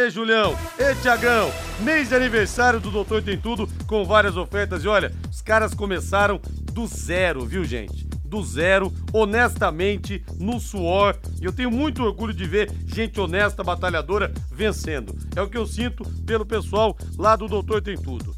[0.07, 4.83] ê, Julião, ê, Tiagão, mês de aniversário do Doutor Tem Tudo, com várias ofertas.
[4.83, 6.41] E olha, os caras começaram
[6.73, 8.11] do zero, viu, gente?
[8.31, 11.19] do zero, honestamente, no suor.
[11.43, 15.17] E eu tenho muito orgulho de ver gente honesta, batalhadora, vencendo.
[15.35, 18.33] É o que eu sinto pelo pessoal lá do Doutor Tem Tudo.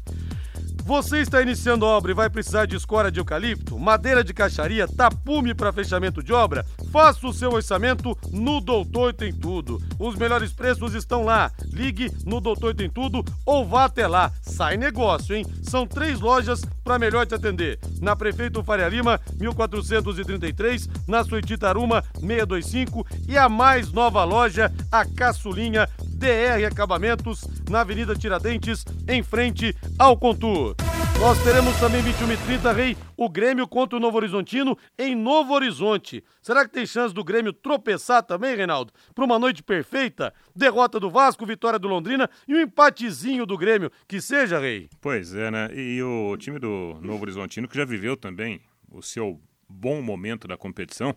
[0.85, 5.53] Você está iniciando obra e vai precisar de escora de eucalipto, madeira de caixaria, tapume
[5.53, 6.65] para fechamento de obra?
[6.91, 9.81] Faça o seu orçamento no Doutor Tem Tudo.
[9.97, 11.49] Os melhores preços estão lá.
[11.71, 14.29] Ligue no Doutor Tem Tudo ou vá até lá.
[14.41, 15.45] Sai negócio, hein?
[15.61, 17.79] São três lojas para melhor te atender.
[18.01, 25.05] Na Prefeito Faria Lima, 1433, na Suíte Taruma, 625 e a mais nova loja, a
[25.05, 25.87] Caçulinha
[26.23, 30.73] DR Acabamentos, na Avenida Tiradentes, em frente ao Contur.
[31.19, 35.53] Nós teremos também 21 e 30, Rei, o Grêmio contra o Novo Horizontino em Novo
[35.53, 36.23] Horizonte.
[36.41, 38.93] Será que tem chance do Grêmio tropeçar também, Reinaldo?
[39.13, 40.33] Para uma noite perfeita?
[40.55, 43.91] Derrota do Vasco, vitória do Londrina e um empatezinho do Grêmio.
[44.07, 44.89] Que seja, Rei.
[45.01, 45.71] Pois é, né?
[45.75, 50.55] E o time do Novo Horizontino, que já viveu também o seu bom momento da
[50.55, 51.13] competição,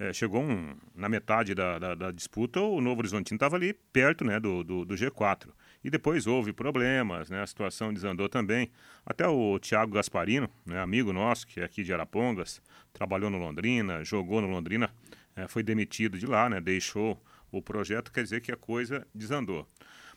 [0.00, 4.24] é, chegou um, na metade da, da, da, disputa, o Novo Horizontino estava ali perto
[4.24, 5.48] né, do, do, do, G4.
[5.84, 8.70] E depois houve problemas, né, a situação desandou também.
[9.04, 12.62] Até o Thiago Gasparino, né, amigo nosso, que é aqui de Arapongas,
[12.94, 14.90] trabalhou no Londrina, jogou no Londrina,
[15.36, 19.68] é, foi demitido de lá, né, deixou o projeto, quer dizer que a coisa desandou.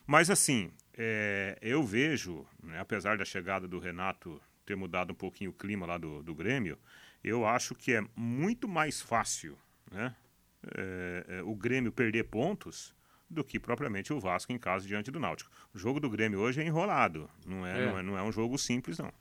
[0.08, 5.52] Mas assim, é, eu vejo, né, apesar da chegada do Renato ter mudado um pouquinho
[5.52, 6.78] o clima lá do, do Grêmio,
[7.22, 9.58] eu acho que é muito mais fácil
[9.92, 10.16] né,
[10.76, 12.94] é, é, o Grêmio perder pontos
[13.30, 15.50] do que propriamente o Vasco em casa diante do Náutico.
[15.74, 17.86] O jogo do Grêmio hoje é enrolado, não é, é.
[17.86, 19.12] Não, é não é um jogo simples, não.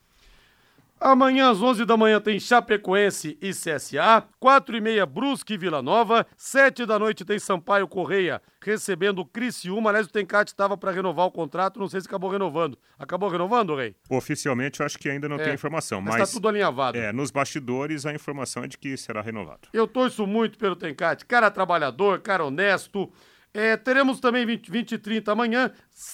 [1.04, 5.82] Amanhã às 11 da manhã tem Chapecoense e CSA, 4 e meia Brusque e Vila
[5.82, 10.92] Nova, 7 da noite tem Sampaio Correia recebendo o Criciúma, aliás o Tencate estava para
[10.92, 12.78] renovar o contrato, não sei se acabou renovando.
[12.96, 13.96] Acabou renovando, Rei?
[14.08, 16.14] Oficialmente eu acho que ainda não é, tem informação, mas...
[16.14, 16.96] Está tudo alinhavado.
[16.96, 19.68] É, nos bastidores a informação é de que será renovado.
[19.72, 23.12] Eu torço muito pelo Tencate, cara trabalhador, cara honesto,
[23.54, 25.70] é, teremos também 20, 20 e 30 amanhã,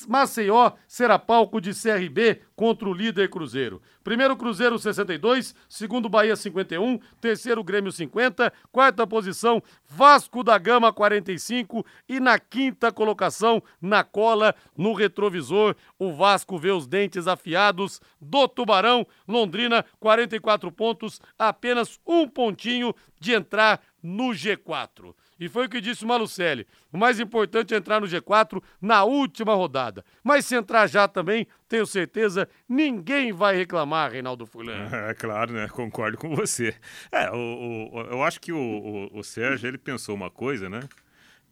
[0.08, 3.80] Maceió será palco de CRB contra o líder Cruzeiro.
[4.02, 11.86] Primeiro Cruzeiro 62, segundo Bahia 51, terceiro Grêmio 50, quarta posição Vasco da Gama 45
[12.08, 18.48] e na quinta colocação, na cola, no retrovisor, o Vasco vê os dentes afiados do
[18.48, 25.14] Tubarão, Londrina 44 pontos, apenas um pontinho de entrar no G4.
[25.38, 26.66] E foi o que disse o Malucelli.
[26.92, 30.04] O mais importante é entrar no G4 na última rodada.
[30.22, 34.88] Mas se entrar já também, tenho certeza, ninguém vai reclamar, Reinaldo Fulano.
[35.08, 35.68] É claro, né?
[35.68, 36.74] Concordo com você.
[37.12, 40.80] É, o, o eu acho que o, o, o Sérgio, ele pensou uma coisa, né?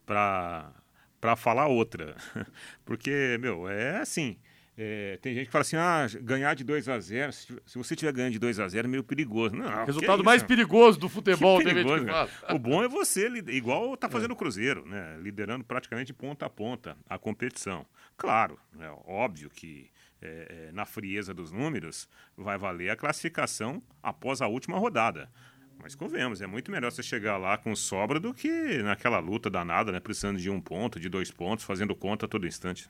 [0.05, 0.73] Pra,
[1.21, 2.17] pra falar outra.
[2.85, 4.37] Porque, meu, é assim...
[4.79, 7.97] É, tem gente que fala assim: ah, ganhar de 2 a 0 se, se, você
[7.97, 9.57] tiver ganhando de 2 a 0 é meio perigoso.
[9.57, 12.29] Não, Resultado mais perigoso do futebol, que perigoso, né?
[12.51, 15.17] O bom é você, igual tá fazendo o Cruzeiro, né?
[15.19, 17.87] Liderando praticamente ponta a ponta a competição.
[18.19, 24.43] Claro, é óbvio que é, é, na frieza dos números vai valer a classificação após
[24.43, 25.31] a última rodada.
[25.83, 29.93] Mas convenhamos, é muito melhor você chegar lá com sobra do que naquela luta danada,
[29.93, 30.01] né?
[30.01, 32.89] Precisando de um ponto, de dois pontos, fazendo conta a todo instante.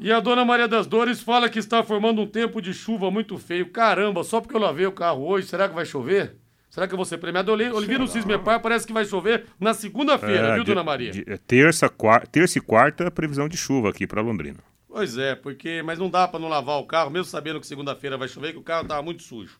[0.00, 3.36] E a dona Maria das Dores fala que está formando um tempo de chuva muito
[3.36, 3.68] feio.
[3.70, 6.36] Caramba, só porque eu lavei o carro hoje, será que vai chover?
[6.70, 7.50] Será que eu vou ser premiado?
[7.60, 11.10] Eu vi no Cismepar, parece que vai chover na segunda-feira, é, viu, de, dona Maria?
[11.10, 14.58] De, é, terça, quarta, terça e quarta, previsão de chuva aqui para Londrina.
[14.86, 18.16] Pois é, porque mas não dá para não lavar o carro, mesmo sabendo que segunda-feira
[18.16, 19.58] vai chover, que o carro tava muito sujo.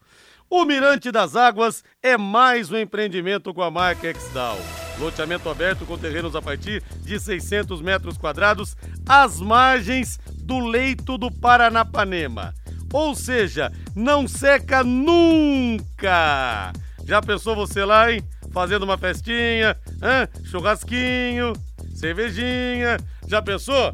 [0.51, 4.57] O Mirante das Águas é mais um empreendimento com a marca Exdal.
[4.99, 11.31] Loteamento aberto com terrenos a partir de 600 metros quadrados, às margens do leito do
[11.31, 12.55] Paranapanema.
[12.91, 16.73] Ou seja, não seca nunca.
[17.05, 18.23] Já pensou você lá, hein?
[18.51, 20.27] Fazendo uma festinha, hein?
[20.45, 21.53] churrasquinho,
[21.95, 22.97] cervejinha.
[23.27, 23.93] Já pensou?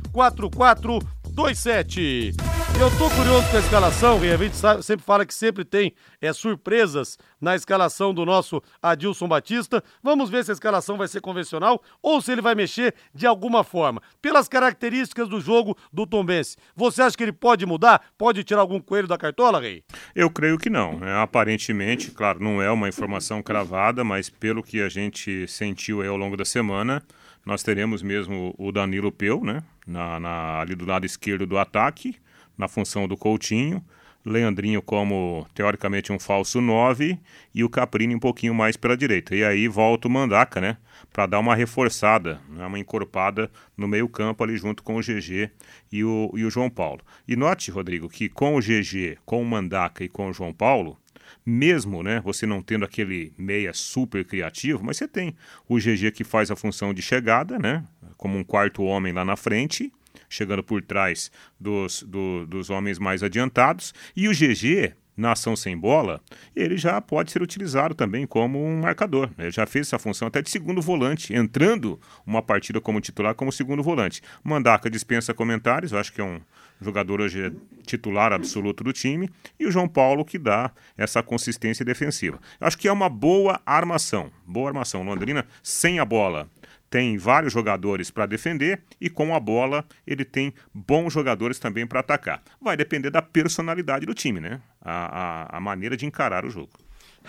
[2.79, 7.19] Eu tô curioso com a escalação, a gente sempre fala que sempre tem é, surpresas
[7.41, 9.83] na escalação do nosso Adilson Batista.
[10.03, 13.65] Vamos ver se a escalação vai ser convencional ou se ele vai mexer de alguma
[13.65, 14.03] forma.
[14.21, 18.03] Pelas características do jogo do Tombense, você acha que ele pode mudar?
[18.19, 19.83] Pode tirar algum coelho da cartola, Rei?
[20.15, 21.03] Eu creio que não.
[21.03, 26.17] É, aparentemente, claro, não é uma informação cravada, mas pelo que a gente sentiu ao
[26.17, 27.03] longo da semana,
[27.45, 29.63] nós teremos mesmo o Danilo Peu, né?
[29.87, 32.17] Na, na, ali do lado esquerdo do ataque,
[32.57, 33.85] na função do Coutinho.
[34.25, 37.19] Leandrinho como, teoricamente, um falso 9
[37.53, 39.35] e o Caprini um pouquinho mais pela direita.
[39.35, 40.77] E aí volta o Mandaca, né?
[41.13, 42.65] Para dar uma reforçada, né?
[42.65, 45.51] uma encorpada no meio campo ali junto com o GG
[45.91, 47.01] e o, e o João Paulo.
[47.27, 50.97] E note, Rodrigo, que com o GG, com o Mandaca e com o João Paulo,
[51.45, 55.37] mesmo né, você não tendo aquele meia super criativo, mas você tem
[55.69, 57.85] o GG que faz a função de chegada, né,
[58.17, 59.93] como um quarto homem lá na frente,
[60.29, 65.77] chegando por trás dos, do, dos homens mais adiantados, e o GG na ação sem
[65.77, 66.21] bola,
[66.57, 69.31] ele já pode ser utilizado também como um marcador.
[69.39, 73.53] Ele já fez essa função até de segundo volante, entrando uma partida como titular como
[73.53, 74.23] segundo volante.
[74.43, 76.41] Mandaca dispensa comentários, eu acho que é um
[76.85, 77.53] jogador hoje é
[77.87, 82.39] titular absoluto do time, e o João Paulo que dá essa consistência defensiva.
[82.61, 85.03] Acho que é uma boa armação, boa armação.
[85.03, 86.49] Londrina sem a bola
[86.93, 92.01] tem vários jogadores para defender e com a bola ele tem bons jogadores também para
[92.01, 92.43] atacar.
[92.61, 94.61] Vai depender da personalidade do time, né?
[94.79, 96.73] A, a, a, maneira de encarar o jogo.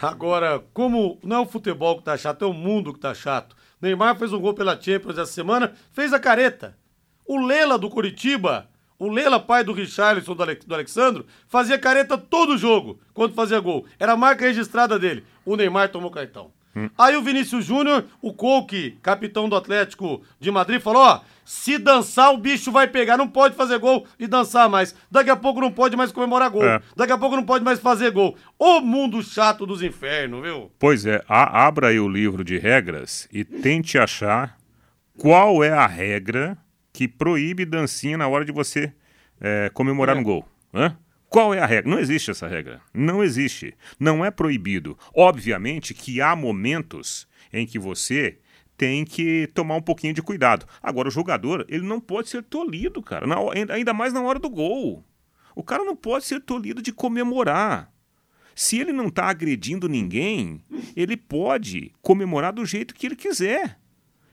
[0.01, 3.55] Agora, como não é o futebol que tá chato, é o mundo que tá chato.
[3.81, 6.77] Neymar fez um gol pela Champions essa semana, fez a careta.
[7.25, 12.17] O Lela do Curitiba, o Lela, pai do Richarlison do, Ale do Alexandro, fazia careta
[12.17, 13.85] todo jogo quando fazia gol.
[13.99, 15.23] Era a marca registrada dele.
[15.45, 16.51] O Neymar tomou cartão.
[16.75, 16.89] Hum.
[16.97, 22.33] Aí o Vinícius Júnior, o Coque, capitão do Atlético de Madrid, falou: ó, se dançar
[22.33, 24.95] o bicho vai pegar, não pode fazer gol e dançar mais.
[25.11, 26.65] Daqui a pouco não pode mais comemorar gol.
[26.65, 26.81] É.
[26.95, 28.35] Daqui a pouco não pode mais fazer gol.
[28.57, 30.71] O mundo chato dos infernos, viu?
[30.79, 34.57] Pois é, a, abra aí o livro de regras e tente achar
[35.17, 36.57] qual é a regra
[36.93, 38.93] que proíbe dancinha na hora de você
[39.41, 40.19] é, comemorar é.
[40.19, 40.47] um gol.
[40.73, 40.95] Hã?
[41.27, 41.89] Qual é a regra?
[41.89, 42.79] Não existe essa regra.
[42.93, 43.75] Não existe.
[43.99, 44.95] Não é proibido.
[45.15, 48.37] Obviamente que há momentos em que você
[48.77, 50.67] tem que tomar um pouquinho de cuidado.
[50.81, 53.25] Agora, o jogador, ele não pode ser tolhido, cara.
[53.25, 53.37] Na,
[53.73, 55.03] ainda mais na hora do gol.
[55.55, 57.91] O cara não pode ser tolhido de comemorar.
[58.55, 60.61] Se ele não está agredindo ninguém,
[60.95, 63.79] ele pode comemorar do jeito que ele quiser.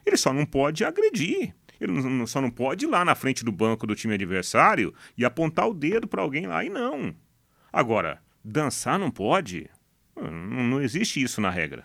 [0.04, 1.54] Ele só não pode agredir.
[1.80, 5.24] Ele não, só não pode ir lá na frente do banco do time adversário e
[5.24, 7.14] apontar o dedo para alguém lá e não.
[7.72, 9.70] Agora, dançar não pode?
[10.14, 11.84] Não, não existe isso na regra.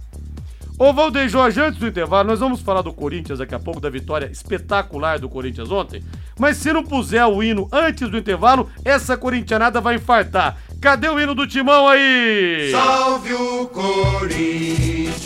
[0.79, 3.88] Ô Valdeir Jorge, antes do intervalo, nós vamos falar do Corinthians daqui a pouco, da
[3.88, 6.05] vitória espetacular do Corinthians ontem.
[6.38, 10.59] Mas se não puser o hino antes do intervalo, essa corintianada vai infartar.
[10.79, 12.71] Cadê o hino do timão aí?
[12.71, 15.16] Salve o Corinthians,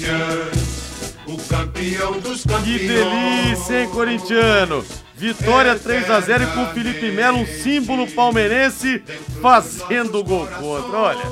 [1.26, 2.80] o campeão dos campeões.
[2.80, 4.84] Que delícia, hein, corintiano?
[5.20, 9.02] Vitória 3 a 0 e com o Felipe Melo, um símbolo palmeirense,
[9.42, 10.96] fazendo gol contra.
[10.96, 11.24] Olha,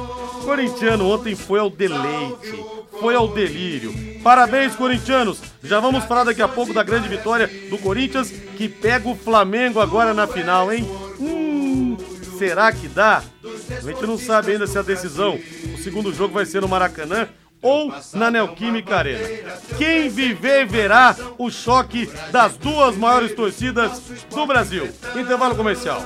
[0.44, 2.62] corintiano ontem foi ao deleite,
[3.01, 3.94] foi ao delírio.
[4.22, 5.40] Parabéns, corintianos!
[5.64, 9.81] Já vamos falar daqui a pouco da grande vitória do Corinthians, que pega o Flamengo
[9.81, 10.87] agora na final, hein?
[11.18, 11.96] Hum,
[12.38, 13.22] será que dá?
[13.70, 15.40] A gente não sabe ainda se a decisão,
[15.74, 17.27] o segundo jogo vai ser no Maracanã
[17.62, 19.57] ou na Neoquímica Arena.
[19.77, 24.88] Quem viver verá o choque das duas maiores torcidas do Brasil.
[25.16, 26.03] Intervalo comercial.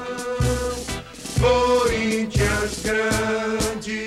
[1.40, 4.06] Corinthians grande.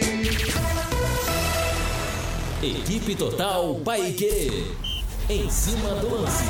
[2.62, 4.72] Equipe Total Paique.
[5.30, 6.44] Em cima do lance.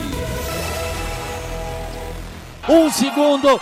[2.68, 3.60] Um segundo.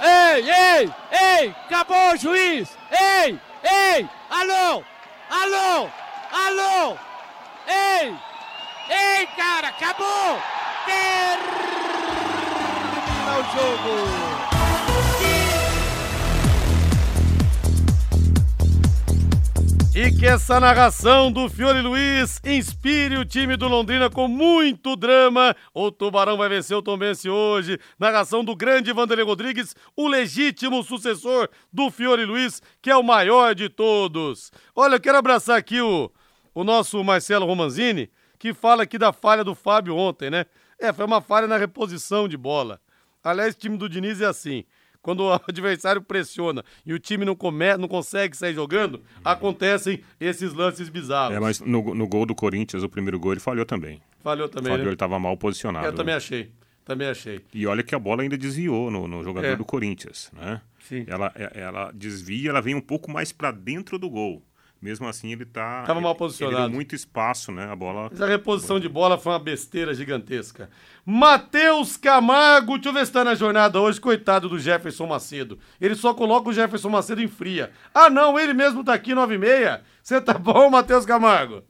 [0.00, 2.68] Ei, ei, ei, acabou, juiz.
[2.90, 4.82] Ei, ei, alô,
[5.30, 5.88] alô,
[6.34, 6.96] alô.
[7.66, 8.14] Ei,
[8.90, 10.42] ei, cara, acabou.
[10.84, 11.54] Termina
[13.38, 14.34] o jogo.
[19.96, 25.54] E que essa narração do Fiore Luiz inspire o time do Londrina com muito drama.
[25.72, 27.78] O Tubarão vai vencer o Tombense hoje.
[27.96, 33.54] Narração do grande Vanderlei Rodrigues, o legítimo sucessor do Fiore Luiz, que é o maior
[33.54, 34.50] de todos.
[34.74, 36.10] Olha, eu quero abraçar aqui o,
[36.54, 40.46] o nosso Marcelo Romanzini, que fala aqui da falha do Fábio ontem, né?
[40.78, 42.80] É, foi uma falha na reposição de bola.
[43.22, 44.64] Aliás, o time do Diniz é assim
[45.00, 50.54] quando o adversário pressiona e o time não, come, não consegue sair jogando, acontecem esses
[50.54, 51.36] lances bizarros.
[51.36, 54.00] É, mas no, no gol do Corinthians, o primeiro gol, ele falhou também.
[54.22, 54.88] Falhou também, Falhou, né?
[54.88, 55.86] ele estava mal posicionado.
[55.86, 56.50] Eu também achei.
[56.86, 57.40] Também achei.
[57.52, 59.56] E olha que a bola ainda desviou no, no jogador É.
[59.56, 60.60] do Corinthians, né?
[60.80, 61.04] Sim.
[61.06, 64.42] Ela, é- ela desvia, ela vem um pouco mais para dentro do gol.
[64.84, 65.82] Mesmo assim, ele tá.
[65.86, 66.58] Tava mal posicionado.
[66.58, 67.72] Ele deu muito espaço, né?
[67.72, 68.10] A bola.
[68.10, 70.68] Mas a reposição de bola foi uma besteira gigantesca.
[71.06, 75.58] Matheus Camargo, deixa eu ver se tá na jornada hoje, coitado do Jefferson Macedo.
[75.80, 77.70] Ele só coloca o Jefferson Macedo em fria.
[77.94, 79.82] Ah não, ele mesmo tá aqui 9 e meia.
[80.02, 81.62] Você tá bom, Matheus Camargo?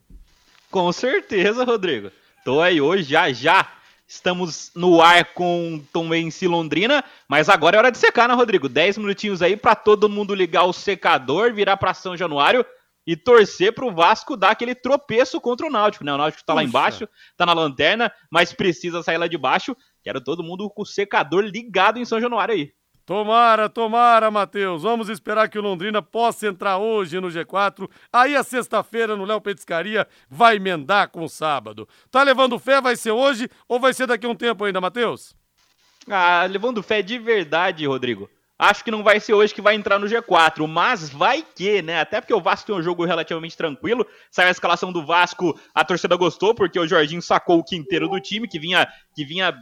[0.69, 2.11] Com certeza, Rodrigo.
[2.45, 3.69] Tô aí hoje, já já.
[4.09, 8.69] Estamos no ar com Tom Benci Londrina, mas agora é hora de secar, né, Rodrigo?
[8.69, 12.67] 10 minutinhos aí pra todo mundo ligar o secador, virar pra São Januário
[13.07, 16.13] e torcer pro Vasco dar aquele tropeço contra o Náutico, né?
[16.13, 19.77] O Náutico tá lá embaixo, tá na lanterna, mas precisa sair lá de baixo.
[20.03, 22.73] Quero todo mundo com o secador ligado em São Januário aí.
[23.07, 24.83] Tomara, tomara, Matheus.
[24.83, 27.89] Vamos esperar que o Londrina possa entrar hoje no G4.
[28.11, 31.87] Aí a sexta-feira no Léo Petiscaria vai emendar com o sábado.
[32.11, 32.81] Tá levando fé?
[32.81, 35.37] Vai ser hoje ou vai ser daqui a um tempo ainda, Matheus?
[36.09, 38.29] Ah, levando fé de verdade, Rodrigo.
[38.59, 42.01] Acho que não vai ser hoje que vai entrar no G4, mas vai que, né?
[42.01, 44.07] Até porque o Vasco tem um jogo relativamente tranquilo.
[44.31, 48.21] Saiu a escalação do Vasco, a torcida gostou, porque o Jorginho sacou o quinteiro do
[48.21, 49.53] time, que vinha, que vinha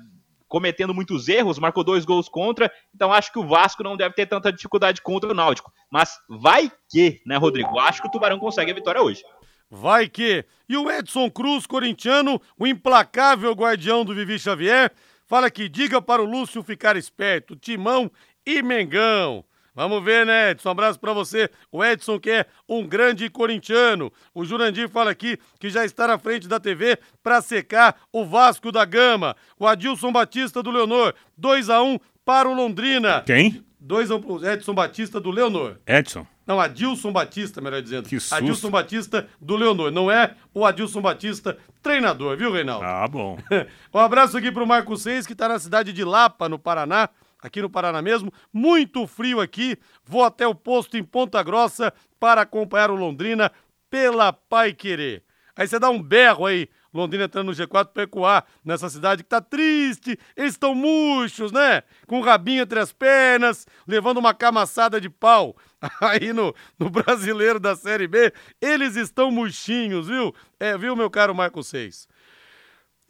[0.47, 2.70] cometendo muitos erros, marcou dois gols contra.
[2.95, 5.72] Então acho que o Vasco não deve ter tanta dificuldade contra o Náutico.
[5.90, 7.78] Mas vai que, né, Rodrigo?
[7.78, 9.24] Acho que o Tubarão consegue a vitória hoje.
[9.70, 10.45] Vai que.
[10.68, 14.93] E o Edson Cruz, corintiano, o implacável guardião do Vivi Xavier,
[15.26, 18.11] fala que diga para o Lúcio ficar esperto, Timão
[18.47, 19.45] e Mengão.
[19.74, 20.68] Vamos ver, né, Edson?
[20.68, 21.49] Um abraço pra você.
[21.70, 24.12] O Edson, que é um grande corintiano.
[24.34, 28.70] O Jurandir fala aqui que já está na frente da TV pra secar o Vasco
[28.70, 29.34] da Gama.
[29.59, 33.22] O Adilson Batista do Leonor, 2 a 1 para o Londrina.
[33.24, 33.64] Quem?
[33.80, 35.78] 2 a 1 pro Edson Batista do Leonor.
[35.86, 36.26] Edson.
[36.47, 38.09] Não, Adilson Batista, melhor dizendo.
[38.09, 38.34] Que susto.
[38.34, 39.90] Adilson Batista do Leonor.
[39.90, 42.84] Não é o Adilson Batista, treinador, viu, Reinaldo?
[42.84, 43.38] Ah, bom.
[43.95, 47.09] um abraço aqui pro Marco Seis, que tá na cidade de Lapa, no Paraná.
[47.43, 48.32] Aqui no Paraná mesmo.
[48.53, 49.76] Muito frio aqui.
[50.05, 53.51] Vou até o posto em Ponta Grossa para acompanhar o Londrina
[53.90, 55.24] pela Pai Querer.
[55.55, 59.28] Aí você dá um berro aí, Londrina entrando no G4 pra ecoar nessa cidade que
[59.28, 61.82] tá triste, eles estão murchos, né?
[62.07, 65.55] Com o rabinho entre as pernas, levando uma camaçada de pau.
[66.01, 68.32] Aí no, no brasileiro da Série B,
[68.62, 70.34] eles estão murchinhos, viu?
[70.59, 72.09] É, viu, meu caro Marco 6?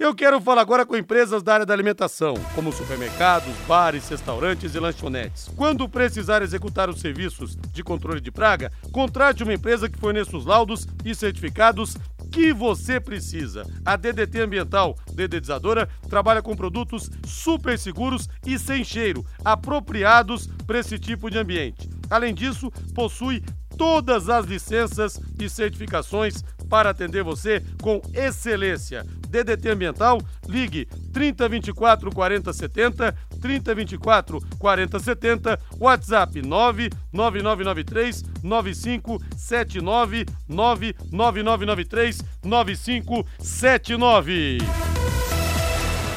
[0.02, 4.80] Eu quero falar agora com empresas da área da alimentação, como supermercados, bares, restaurantes e
[4.80, 5.48] lanchonetes.
[5.54, 10.44] Quando precisar executar os serviços de controle de praga, contrate uma empresa que forneça os
[10.44, 11.96] laudos e certificados
[12.32, 13.64] que você precisa.
[13.84, 20.98] A DDT Ambiental Dedetizadora trabalha com produtos super seguros e sem cheiro, apropriados para esse
[20.98, 21.88] tipo de ambiente.
[22.10, 23.40] Além disso, possui
[23.78, 29.04] todas as licenças e certificações para atender você com excelência.
[29.28, 44.91] DDT Ambiental, ligue 3024 4070, 3024 4070, WhatsApp 99993 9579 99993 9579.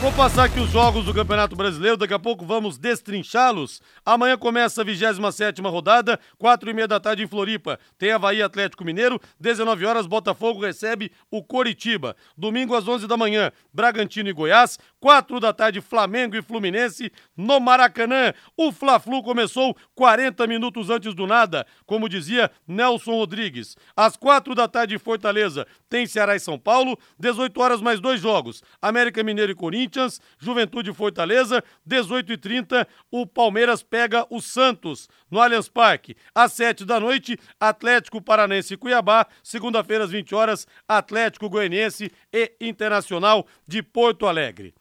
[0.05, 3.81] Vou passar aqui os jogos do Campeonato Brasileiro, daqui a pouco vamos destrinchá-los.
[4.05, 7.79] Amanhã começa a 27ª rodada, 4 e meia da tarde em Floripa.
[7.97, 12.15] Tem Havaí Atlético Mineiro, 19 horas Botafogo recebe o Coritiba.
[12.37, 17.59] Domingo às 11 da manhã, Bragantino e Goiás, 4 da tarde Flamengo e Fluminense no
[17.59, 18.31] Maracanã.
[18.55, 23.75] O Fla-Flu começou 40 minutos antes do nada, como dizia Nelson Rodrigues.
[23.97, 28.61] Às 4 da tarde Fortaleza, tem Ceará e São Paulo, 18 horas mais dois jogos,
[28.79, 29.94] América Mineiro e Corinthians,
[30.37, 36.15] Juventude e Fortaleza, 18h30, o Palmeiras pega o Santos no Allianz Parque.
[36.33, 43.45] Às 7 da noite, Atlético Paranense Cuiabá, segunda-feira às 20 horas, Atlético Goianiense e Internacional
[43.67, 44.73] de Porto Alegre.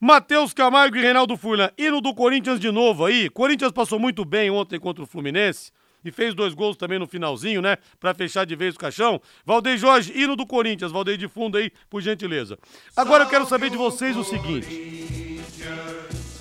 [0.00, 3.30] Matheus Camargo e Reinaldo Furlan, hino do Corinthians de novo aí.
[3.30, 5.72] Corinthians passou muito bem ontem contra o Fluminense
[6.04, 7.78] e fez dois gols também no finalzinho, né?
[7.98, 9.20] Pra fechar de vez o caixão.
[9.44, 12.58] Valdeir Jorge, hino do Corinthians, Valdeir de fundo aí, por gentileza.
[12.96, 15.40] Agora eu quero saber de vocês o seguinte: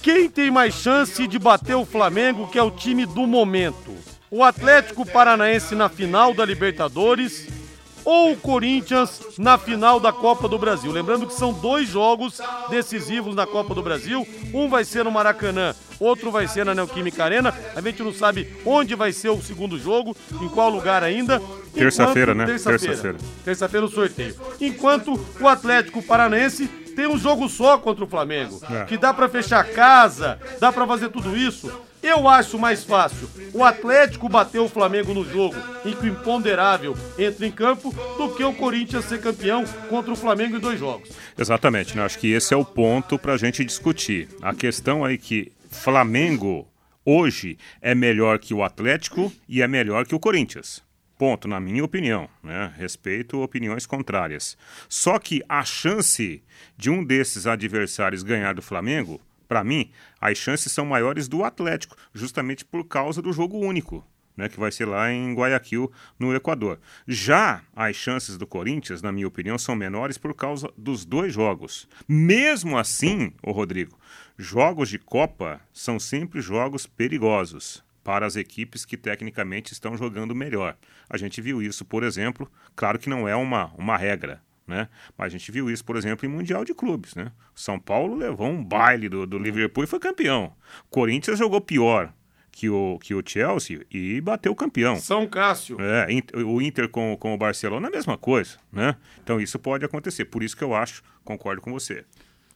[0.01, 3.95] quem tem mais chance de bater o Flamengo, que é o time do momento?
[4.30, 7.62] O Atlético Paranaense na final da Libertadores
[8.06, 10.91] ou o Corinthians na final da Copa do Brasil.
[10.91, 12.39] Lembrando que são dois jogos
[12.70, 14.28] decisivos na Copa do Brasil.
[14.54, 17.54] Um vai ser no Maracanã, outro vai ser na Neoquímica Arena.
[17.76, 21.41] A gente não sabe onde vai ser o segundo jogo, em qual lugar ainda.
[21.74, 22.45] Terça-feira, né?
[22.45, 23.16] Terça-feira.
[23.43, 23.86] Terça-feira.
[23.86, 24.36] O sorteio.
[24.62, 28.84] Enquanto o Atlético Paranaense tem um jogo só contra o Flamengo, É.
[28.86, 31.72] que dá pra fechar casa, dá pra fazer tudo isso.
[32.04, 36.97] Eu acho mais fácil o Atlético bater o Flamengo no jogo em que o imponderável
[37.18, 41.10] entra em campo do que o Corinthians ser campeão contra o Flamengo em dois jogos.
[41.38, 42.04] Exatamente, né?
[42.04, 44.28] Acho que esse é o ponto para a gente discutir.
[44.41, 46.68] A questão aí que Flamengo
[47.06, 50.84] hoje é melhor que o Atlético e é melhor que o Corinthians.
[51.18, 52.74] Ponto, na minha opinião, né?
[52.76, 54.58] Respeito opiniões contrárias.
[54.89, 56.43] Só que a chance
[56.76, 59.22] de um desses adversários ganhar do Flamengo,
[59.54, 64.04] para mim, as chances são maiores do Atlético, justamente por causa do jogo único
[64.36, 66.80] né, que vai ser lá em Guayaquil, no Equador.
[67.08, 71.88] Já as chances do Corinthians, na minha opinião, são menores por causa dos dois jogos.
[72.08, 73.95] Mesmo assim, ô Rodrigo,
[74.39, 80.76] jogos de Copa são sempre jogos perigosos para as equipes que tecnicamente estão jogando melhor.
[81.08, 84.41] A gente viu isso, por exemplo, claro que não é uma, uma regra,
[84.74, 84.89] né?
[85.15, 87.32] Mas a gente viu isso, por exemplo, em Mundial de Clubes, né?
[87.53, 90.53] São Paulo levou um baile do, do Liverpool e foi campeão.
[90.89, 92.11] Corinthians jogou pior
[92.51, 94.95] que o, que o Chelsea e bateu o campeão.
[94.95, 95.78] São Cássio.
[95.80, 96.07] É,
[96.43, 98.95] o Inter com, com o Barcelona é a mesma coisa, né?
[99.24, 100.26] Então isso pode acontecer.
[100.26, 102.03] Por isso que eu acho, concordo com você.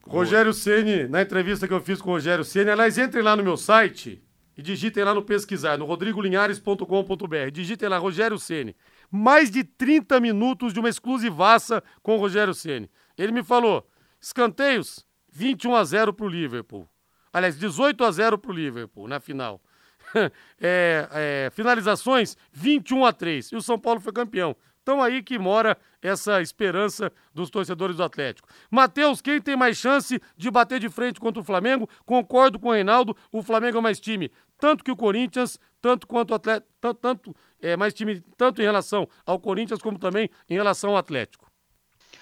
[0.07, 3.43] Rogério Ceni, na entrevista que eu fiz com o Rogério Ceni, aliás, entrem lá no
[3.43, 4.22] meu site
[4.58, 7.51] e digitem lá no pesquisar, no rodrigolinhares.com.br.
[7.51, 8.76] Digitem lá Rogério Ceni.
[9.12, 12.89] Mais de 30 minutos de uma exclusivaça com o Rogério Ceni.
[13.18, 13.88] Ele me falou:
[14.20, 16.89] escanteios 21 a 0 pro Liverpool.
[17.32, 19.62] Aliás, 18 a 0 pro Liverpool na final.
[20.60, 24.55] É, é, finalizações 21 a 3 e o São Paulo foi campeão.
[24.88, 28.47] Então aí que mora essa esperança dos torcedores do Atlético.
[28.72, 31.89] Matheus, quem tem mais chance de bater de frente contra o Flamengo?
[32.05, 36.32] Concordo com o Reinaldo, o Flamengo é mais time, tanto que o Corinthians, tanto quanto
[36.32, 40.55] o Atlético, tanto, tanto é mais time tanto em relação ao Corinthians como também em
[40.55, 41.49] relação ao Atlético.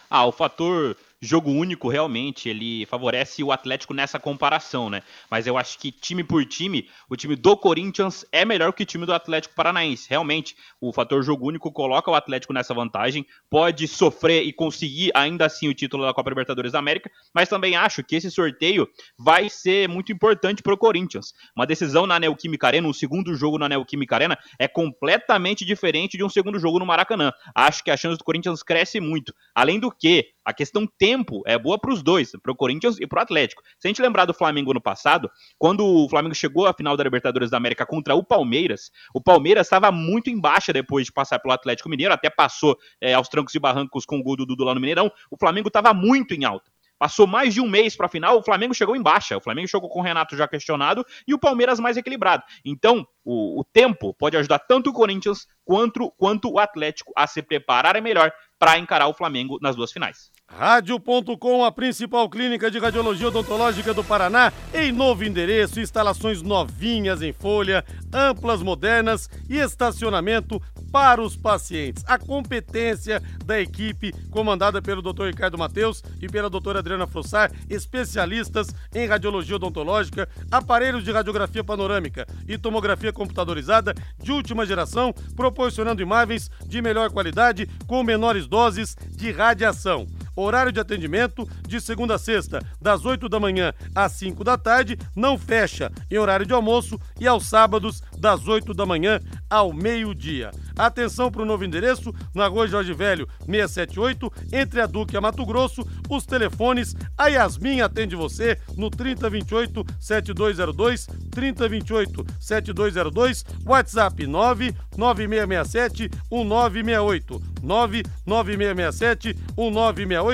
[0.09, 0.95] Ah, o fator
[1.25, 5.03] jogo único realmente ele favorece o Atlético nessa comparação, né?
[5.29, 8.85] Mas eu acho que time por time, o time do Corinthians é melhor que o
[8.85, 10.09] time do Atlético Paranaense.
[10.09, 15.45] Realmente, o fator jogo único coloca o Atlético nessa vantagem, pode sofrer e conseguir ainda
[15.45, 19.49] assim o título da Copa Libertadores da América, mas também acho que esse sorteio vai
[19.49, 21.33] ser muito importante para o Corinthians.
[21.55, 26.23] Uma decisão na Neoquímica Arena, um segundo jogo na Neoquímica Arena é completamente diferente de
[26.23, 27.31] um segundo jogo no Maracanã.
[27.53, 29.33] Acho que a chance do Corinthians cresce muito.
[29.53, 33.07] Além do que, a questão tempo é boa para os dois, para o Corinthians e
[33.07, 33.63] para o Atlético.
[33.79, 37.03] Se a gente lembrar do Flamengo no passado, quando o Flamengo chegou à final da
[37.03, 41.39] Libertadores da América contra o Palmeiras, o Palmeiras estava muito em baixa depois de passar
[41.39, 44.63] pelo Atlético Mineiro, até passou é, aos trancos e barrancos com o gol do Dudu
[44.63, 45.11] lá no Mineirão.
[45.31, 46.69] O Flamengo estava muito em alta.
[46.97, 49.35] Passou mais de um mês para a final, o Flamengo chegou em baixa.
[49.35, 52.43] O Flamengo chegou com o Renato já questionado e o Palmeiras mais equilibrado.
[52.63, 57.41] Então, o, o tempo pode ajudar tanto o Corinthians quanto, quanto o Atlético a se
[57.41, 60.31] prepararem melhor para encarar o Flamengo nas duas finais.
[60.47, 67.33] Rádio.com, a principal clínica de radiologia odontológica do Paraná, em novo endereço, instalações novinhas em
[67.33, 67.83] folha,
[68.13, 70.61] amplas, modernas e estacionamento
[70.93, 72.05] para os pacientes.
[72.07, 75.25] A competência da equipe comandada pelo Dr.
[75.25, 82.25] Ricardo Mateus e pela doutora Adriana Fossar, especialistas em radiologia odontológica, aparelhos de radiografia panorâmica
[82.47, 89.31] e tomografia computadorizada de última geração, proporcionando imagens de melhor qualidade com menores doses de
[89.31, 90.07] radiação.
[90.35, 94.97] Horário de atendimento de segunda a sexta, das 8 da manhã às 5 da tarde,
[95.15, 99.19] não fecha em horário de almoço e aos sábados, das 8 da manhã
[99.49, 100.51] ao meio-dia.
[100.77, 105.21] Atenção para o novo endereço, na rua Jorge Velho, 678, entre a Duque e a
[105.21, 105.87] Mato Grosso.
[106.09, 119.35] Os telefones, a Yasmin atende você no 3028 7202, 3028 7202, WhatsApp 99667 1968, 99667
[119.57, 120.24] 1968,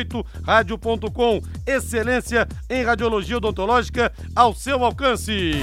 [0.45, 5.53] rádio.com, excelência em radiologia odontológica ao seu alcance.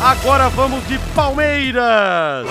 [0.00, 2.46] Agora vamos de Palmeiras!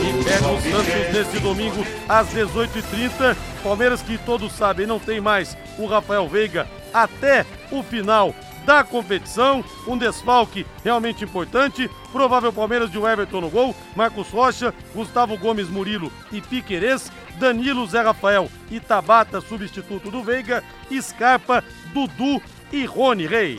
[0.00, 3.36] E pega o Santos nesse domingo às 18h30.
[3.62, 8.34] Palmeiras que todos sabem não tem mais o Rafael Veiga até o final
[8.68, 9.64] da competição.
[9.86, 11.90] Um desfalque realmente importante.
[12.12, 13.74] Provável Palmeiras de Everton no gol.
[13.96, 17.10] Marcos Rocha, Gustavo Gomes Murilo e Piquerez.
[17.38, 20.62] Danilo, Zé Rafael e Tabata, substituto do Veiga.
[21.00, 21.64] Scarpa,
[21.94, 23.58] Dudu e Rony Rei.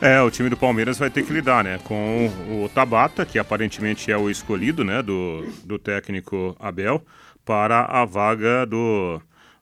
[0.00, 4.10] É, o time do Palmeiras vai ter que lidar, né, com o Tabata, que aparentemente
[4.10, 7.04] é o escolhido, né, do, do técnico Abel,
[7.44, 9.20] para a vaga do,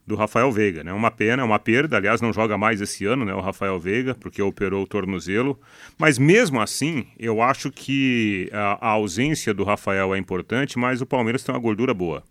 [0.08, 0.90] do Rafael Veiga, né?
[0.90, 1.98] Uma pena, uma perda.
[1.98, 3.34] Aliás, não joga mais esse ano, né?
[3.34, 5.60] O Rafael Veiga, porque operou o tornozelo.
[5.98, 11.06] Mas mesmo assim, eu acho que a, a ausência do Rafael é importante, mas o
[11.06, 12.24] Palmeiras tem uma gordura boa.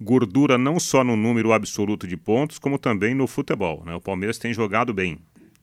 [0.00, 3.82] Gordura não só no número absoluto de pontos, como também no futebol.
[3.84, 3.94] Né?
[3.94, 5.18] O Palmeiras tem jogado bem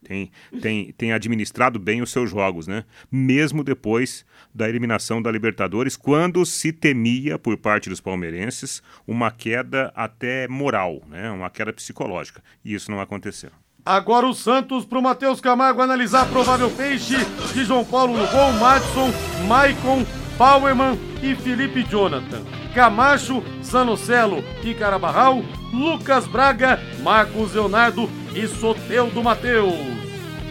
[0.06, 0.32] tem,
[0.62, 2.86] tem, tem administrado bem os seus jogos, né?
[3.12, 9.92] Mesmo depois da eliminação da Libertadores, quando se temia por parte dos palmeirenses uma queda
[9.96, 11.30] até moral, né?
[11.32, 12.42] Uma queda psicológica.
[12.64, 13.50] E isso não aconteceu.
[13.84, 17.16] Agora o Santos para o Matheus Camargo analisar provável peixe
[17.54, 19.12] de João Paulo no gol, Madison,
[19.48, 20.06] Maicon,
[20.38, 22.65] Powerman e Felipe Jonathan.
[22.76, 25.42] Camacho, Sanocelo e Carabarral,
[25.74, 29.74] Lucas Braga, Marcos Leonardo e Soteudo Matheus.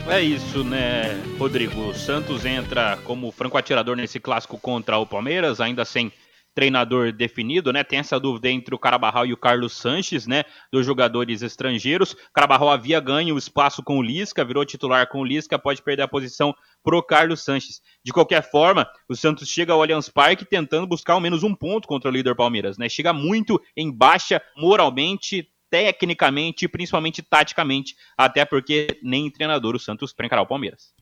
[0.09, 1.89] É isso, né, Rodrigo?
[1.89, 6.11] O Santos entra como franco atirador nesse clássico contra o Palmeiras, ainda sem
[6.55, 7.83] treinador definido, né?
[7.83, 10.45] Tem essa dúvida entre o Carabarral e o Carlos Sanches, né?
[10.73, 12.15] Dos jogadores estrangeiros.
[12.33, 16.03] Carabarral havia ganho o espaço com o Lisca, virou titular com o Lisca, pode perder
[16.03, 17.81] a posição pro Carlos Sanches.
[18.05, 21.89] De qualquer forma, o Santos chega ao Allianz Parque tentando buscar ao menos um ponto
[21.89, 22.89] contra o líder Palmeiras, né?
[22.89, 30.13] Chega muito em baixa moralmente, tecnicamente e principalmente taticamente, até porque nem treinador o Santos
[30.13, 30.95] para encarar o Palmeiras.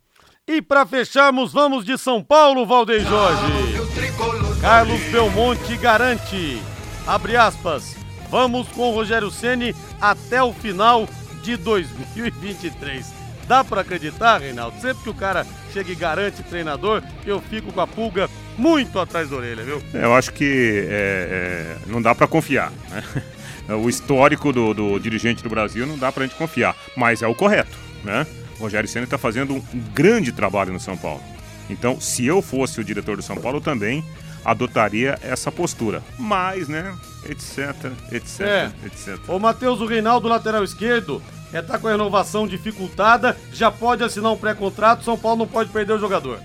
[0.47, 4.32] E para fecharmos, vamos de São Paulo, Valdeir Jorge.
[4.63, 6.63] Carlos Belmonte garante,
[7.05, 7.97] abre aspas,
[8.31, 11.09] vamos com o Rogério Ceni até o final
[11.43, 13.13] de 2023.
[13.49, 14.81] Dá para acreditar, Reinaldo?
[14.81, 19.29] Sempre que o cara chega e garante treinador, eu fico com a pulga muito atrás
[19.31, 19.83] da orelha, viu?
[19.93, 23.03] Eu acho que é, é, não dá para confiar, né?
[23.75, 27.35] o histórico do, do, dirigente do Brasil não dá pra gente confiar, mas é o
[27.35, 28.25] correto, né?
[28.61, 31.21] O Rogério Senna está fazendo um grande trabalho no São Paulo.
[31.69, 34.05] Então, se eu fosse o diretor do São Paulo, também
[34.45, 36.03] adotaria essa postura.
[36.18, 36.95] Mas, né,
[37.28, 38.72] etc, etc, é.
[38.84, 39.18] etc.
[39.28, 41.22] O Matheus, o Reinaldo, lateral esquerdo,
[41.53, 45.70] é tá com a renovação dificultada, já pode assinar um pré-contrato, São Paulo não pode
[45.70, 46.40] perder o jogador.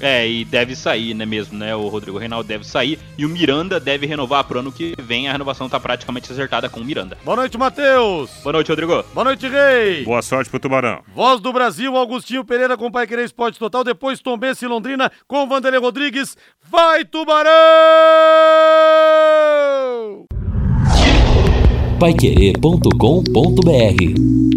[0.00, 1.76] É, e deve sair, né mesmo, né?
[1.76, 5.28] O Rodrigo Reinaldo deve sair e o Miranda deve renovar pro ano que vem.
[5.28, 7.18] A renovação tá praticamente acertada com o Miranda.
[7.24, 8.30] Boa noite, Matheus.
[8.42, 9.04] Boa noite, Rodrigo.
[9.12, 10.04] Boa noite, Rei.
[10.04, 11.00] Boa sorte pro Tubarão.
[11.14, 13.84] Voz do Brasil, Augustinho Pereira com Pai Querer Esporte Total.
[13.84, 16.36] Depois Tombense e Londrina com Vanderlei Rodrigues.
[16.70, 17.50] Vai, Tubarão!
[21.98, 24.49] Paiquerê.com.br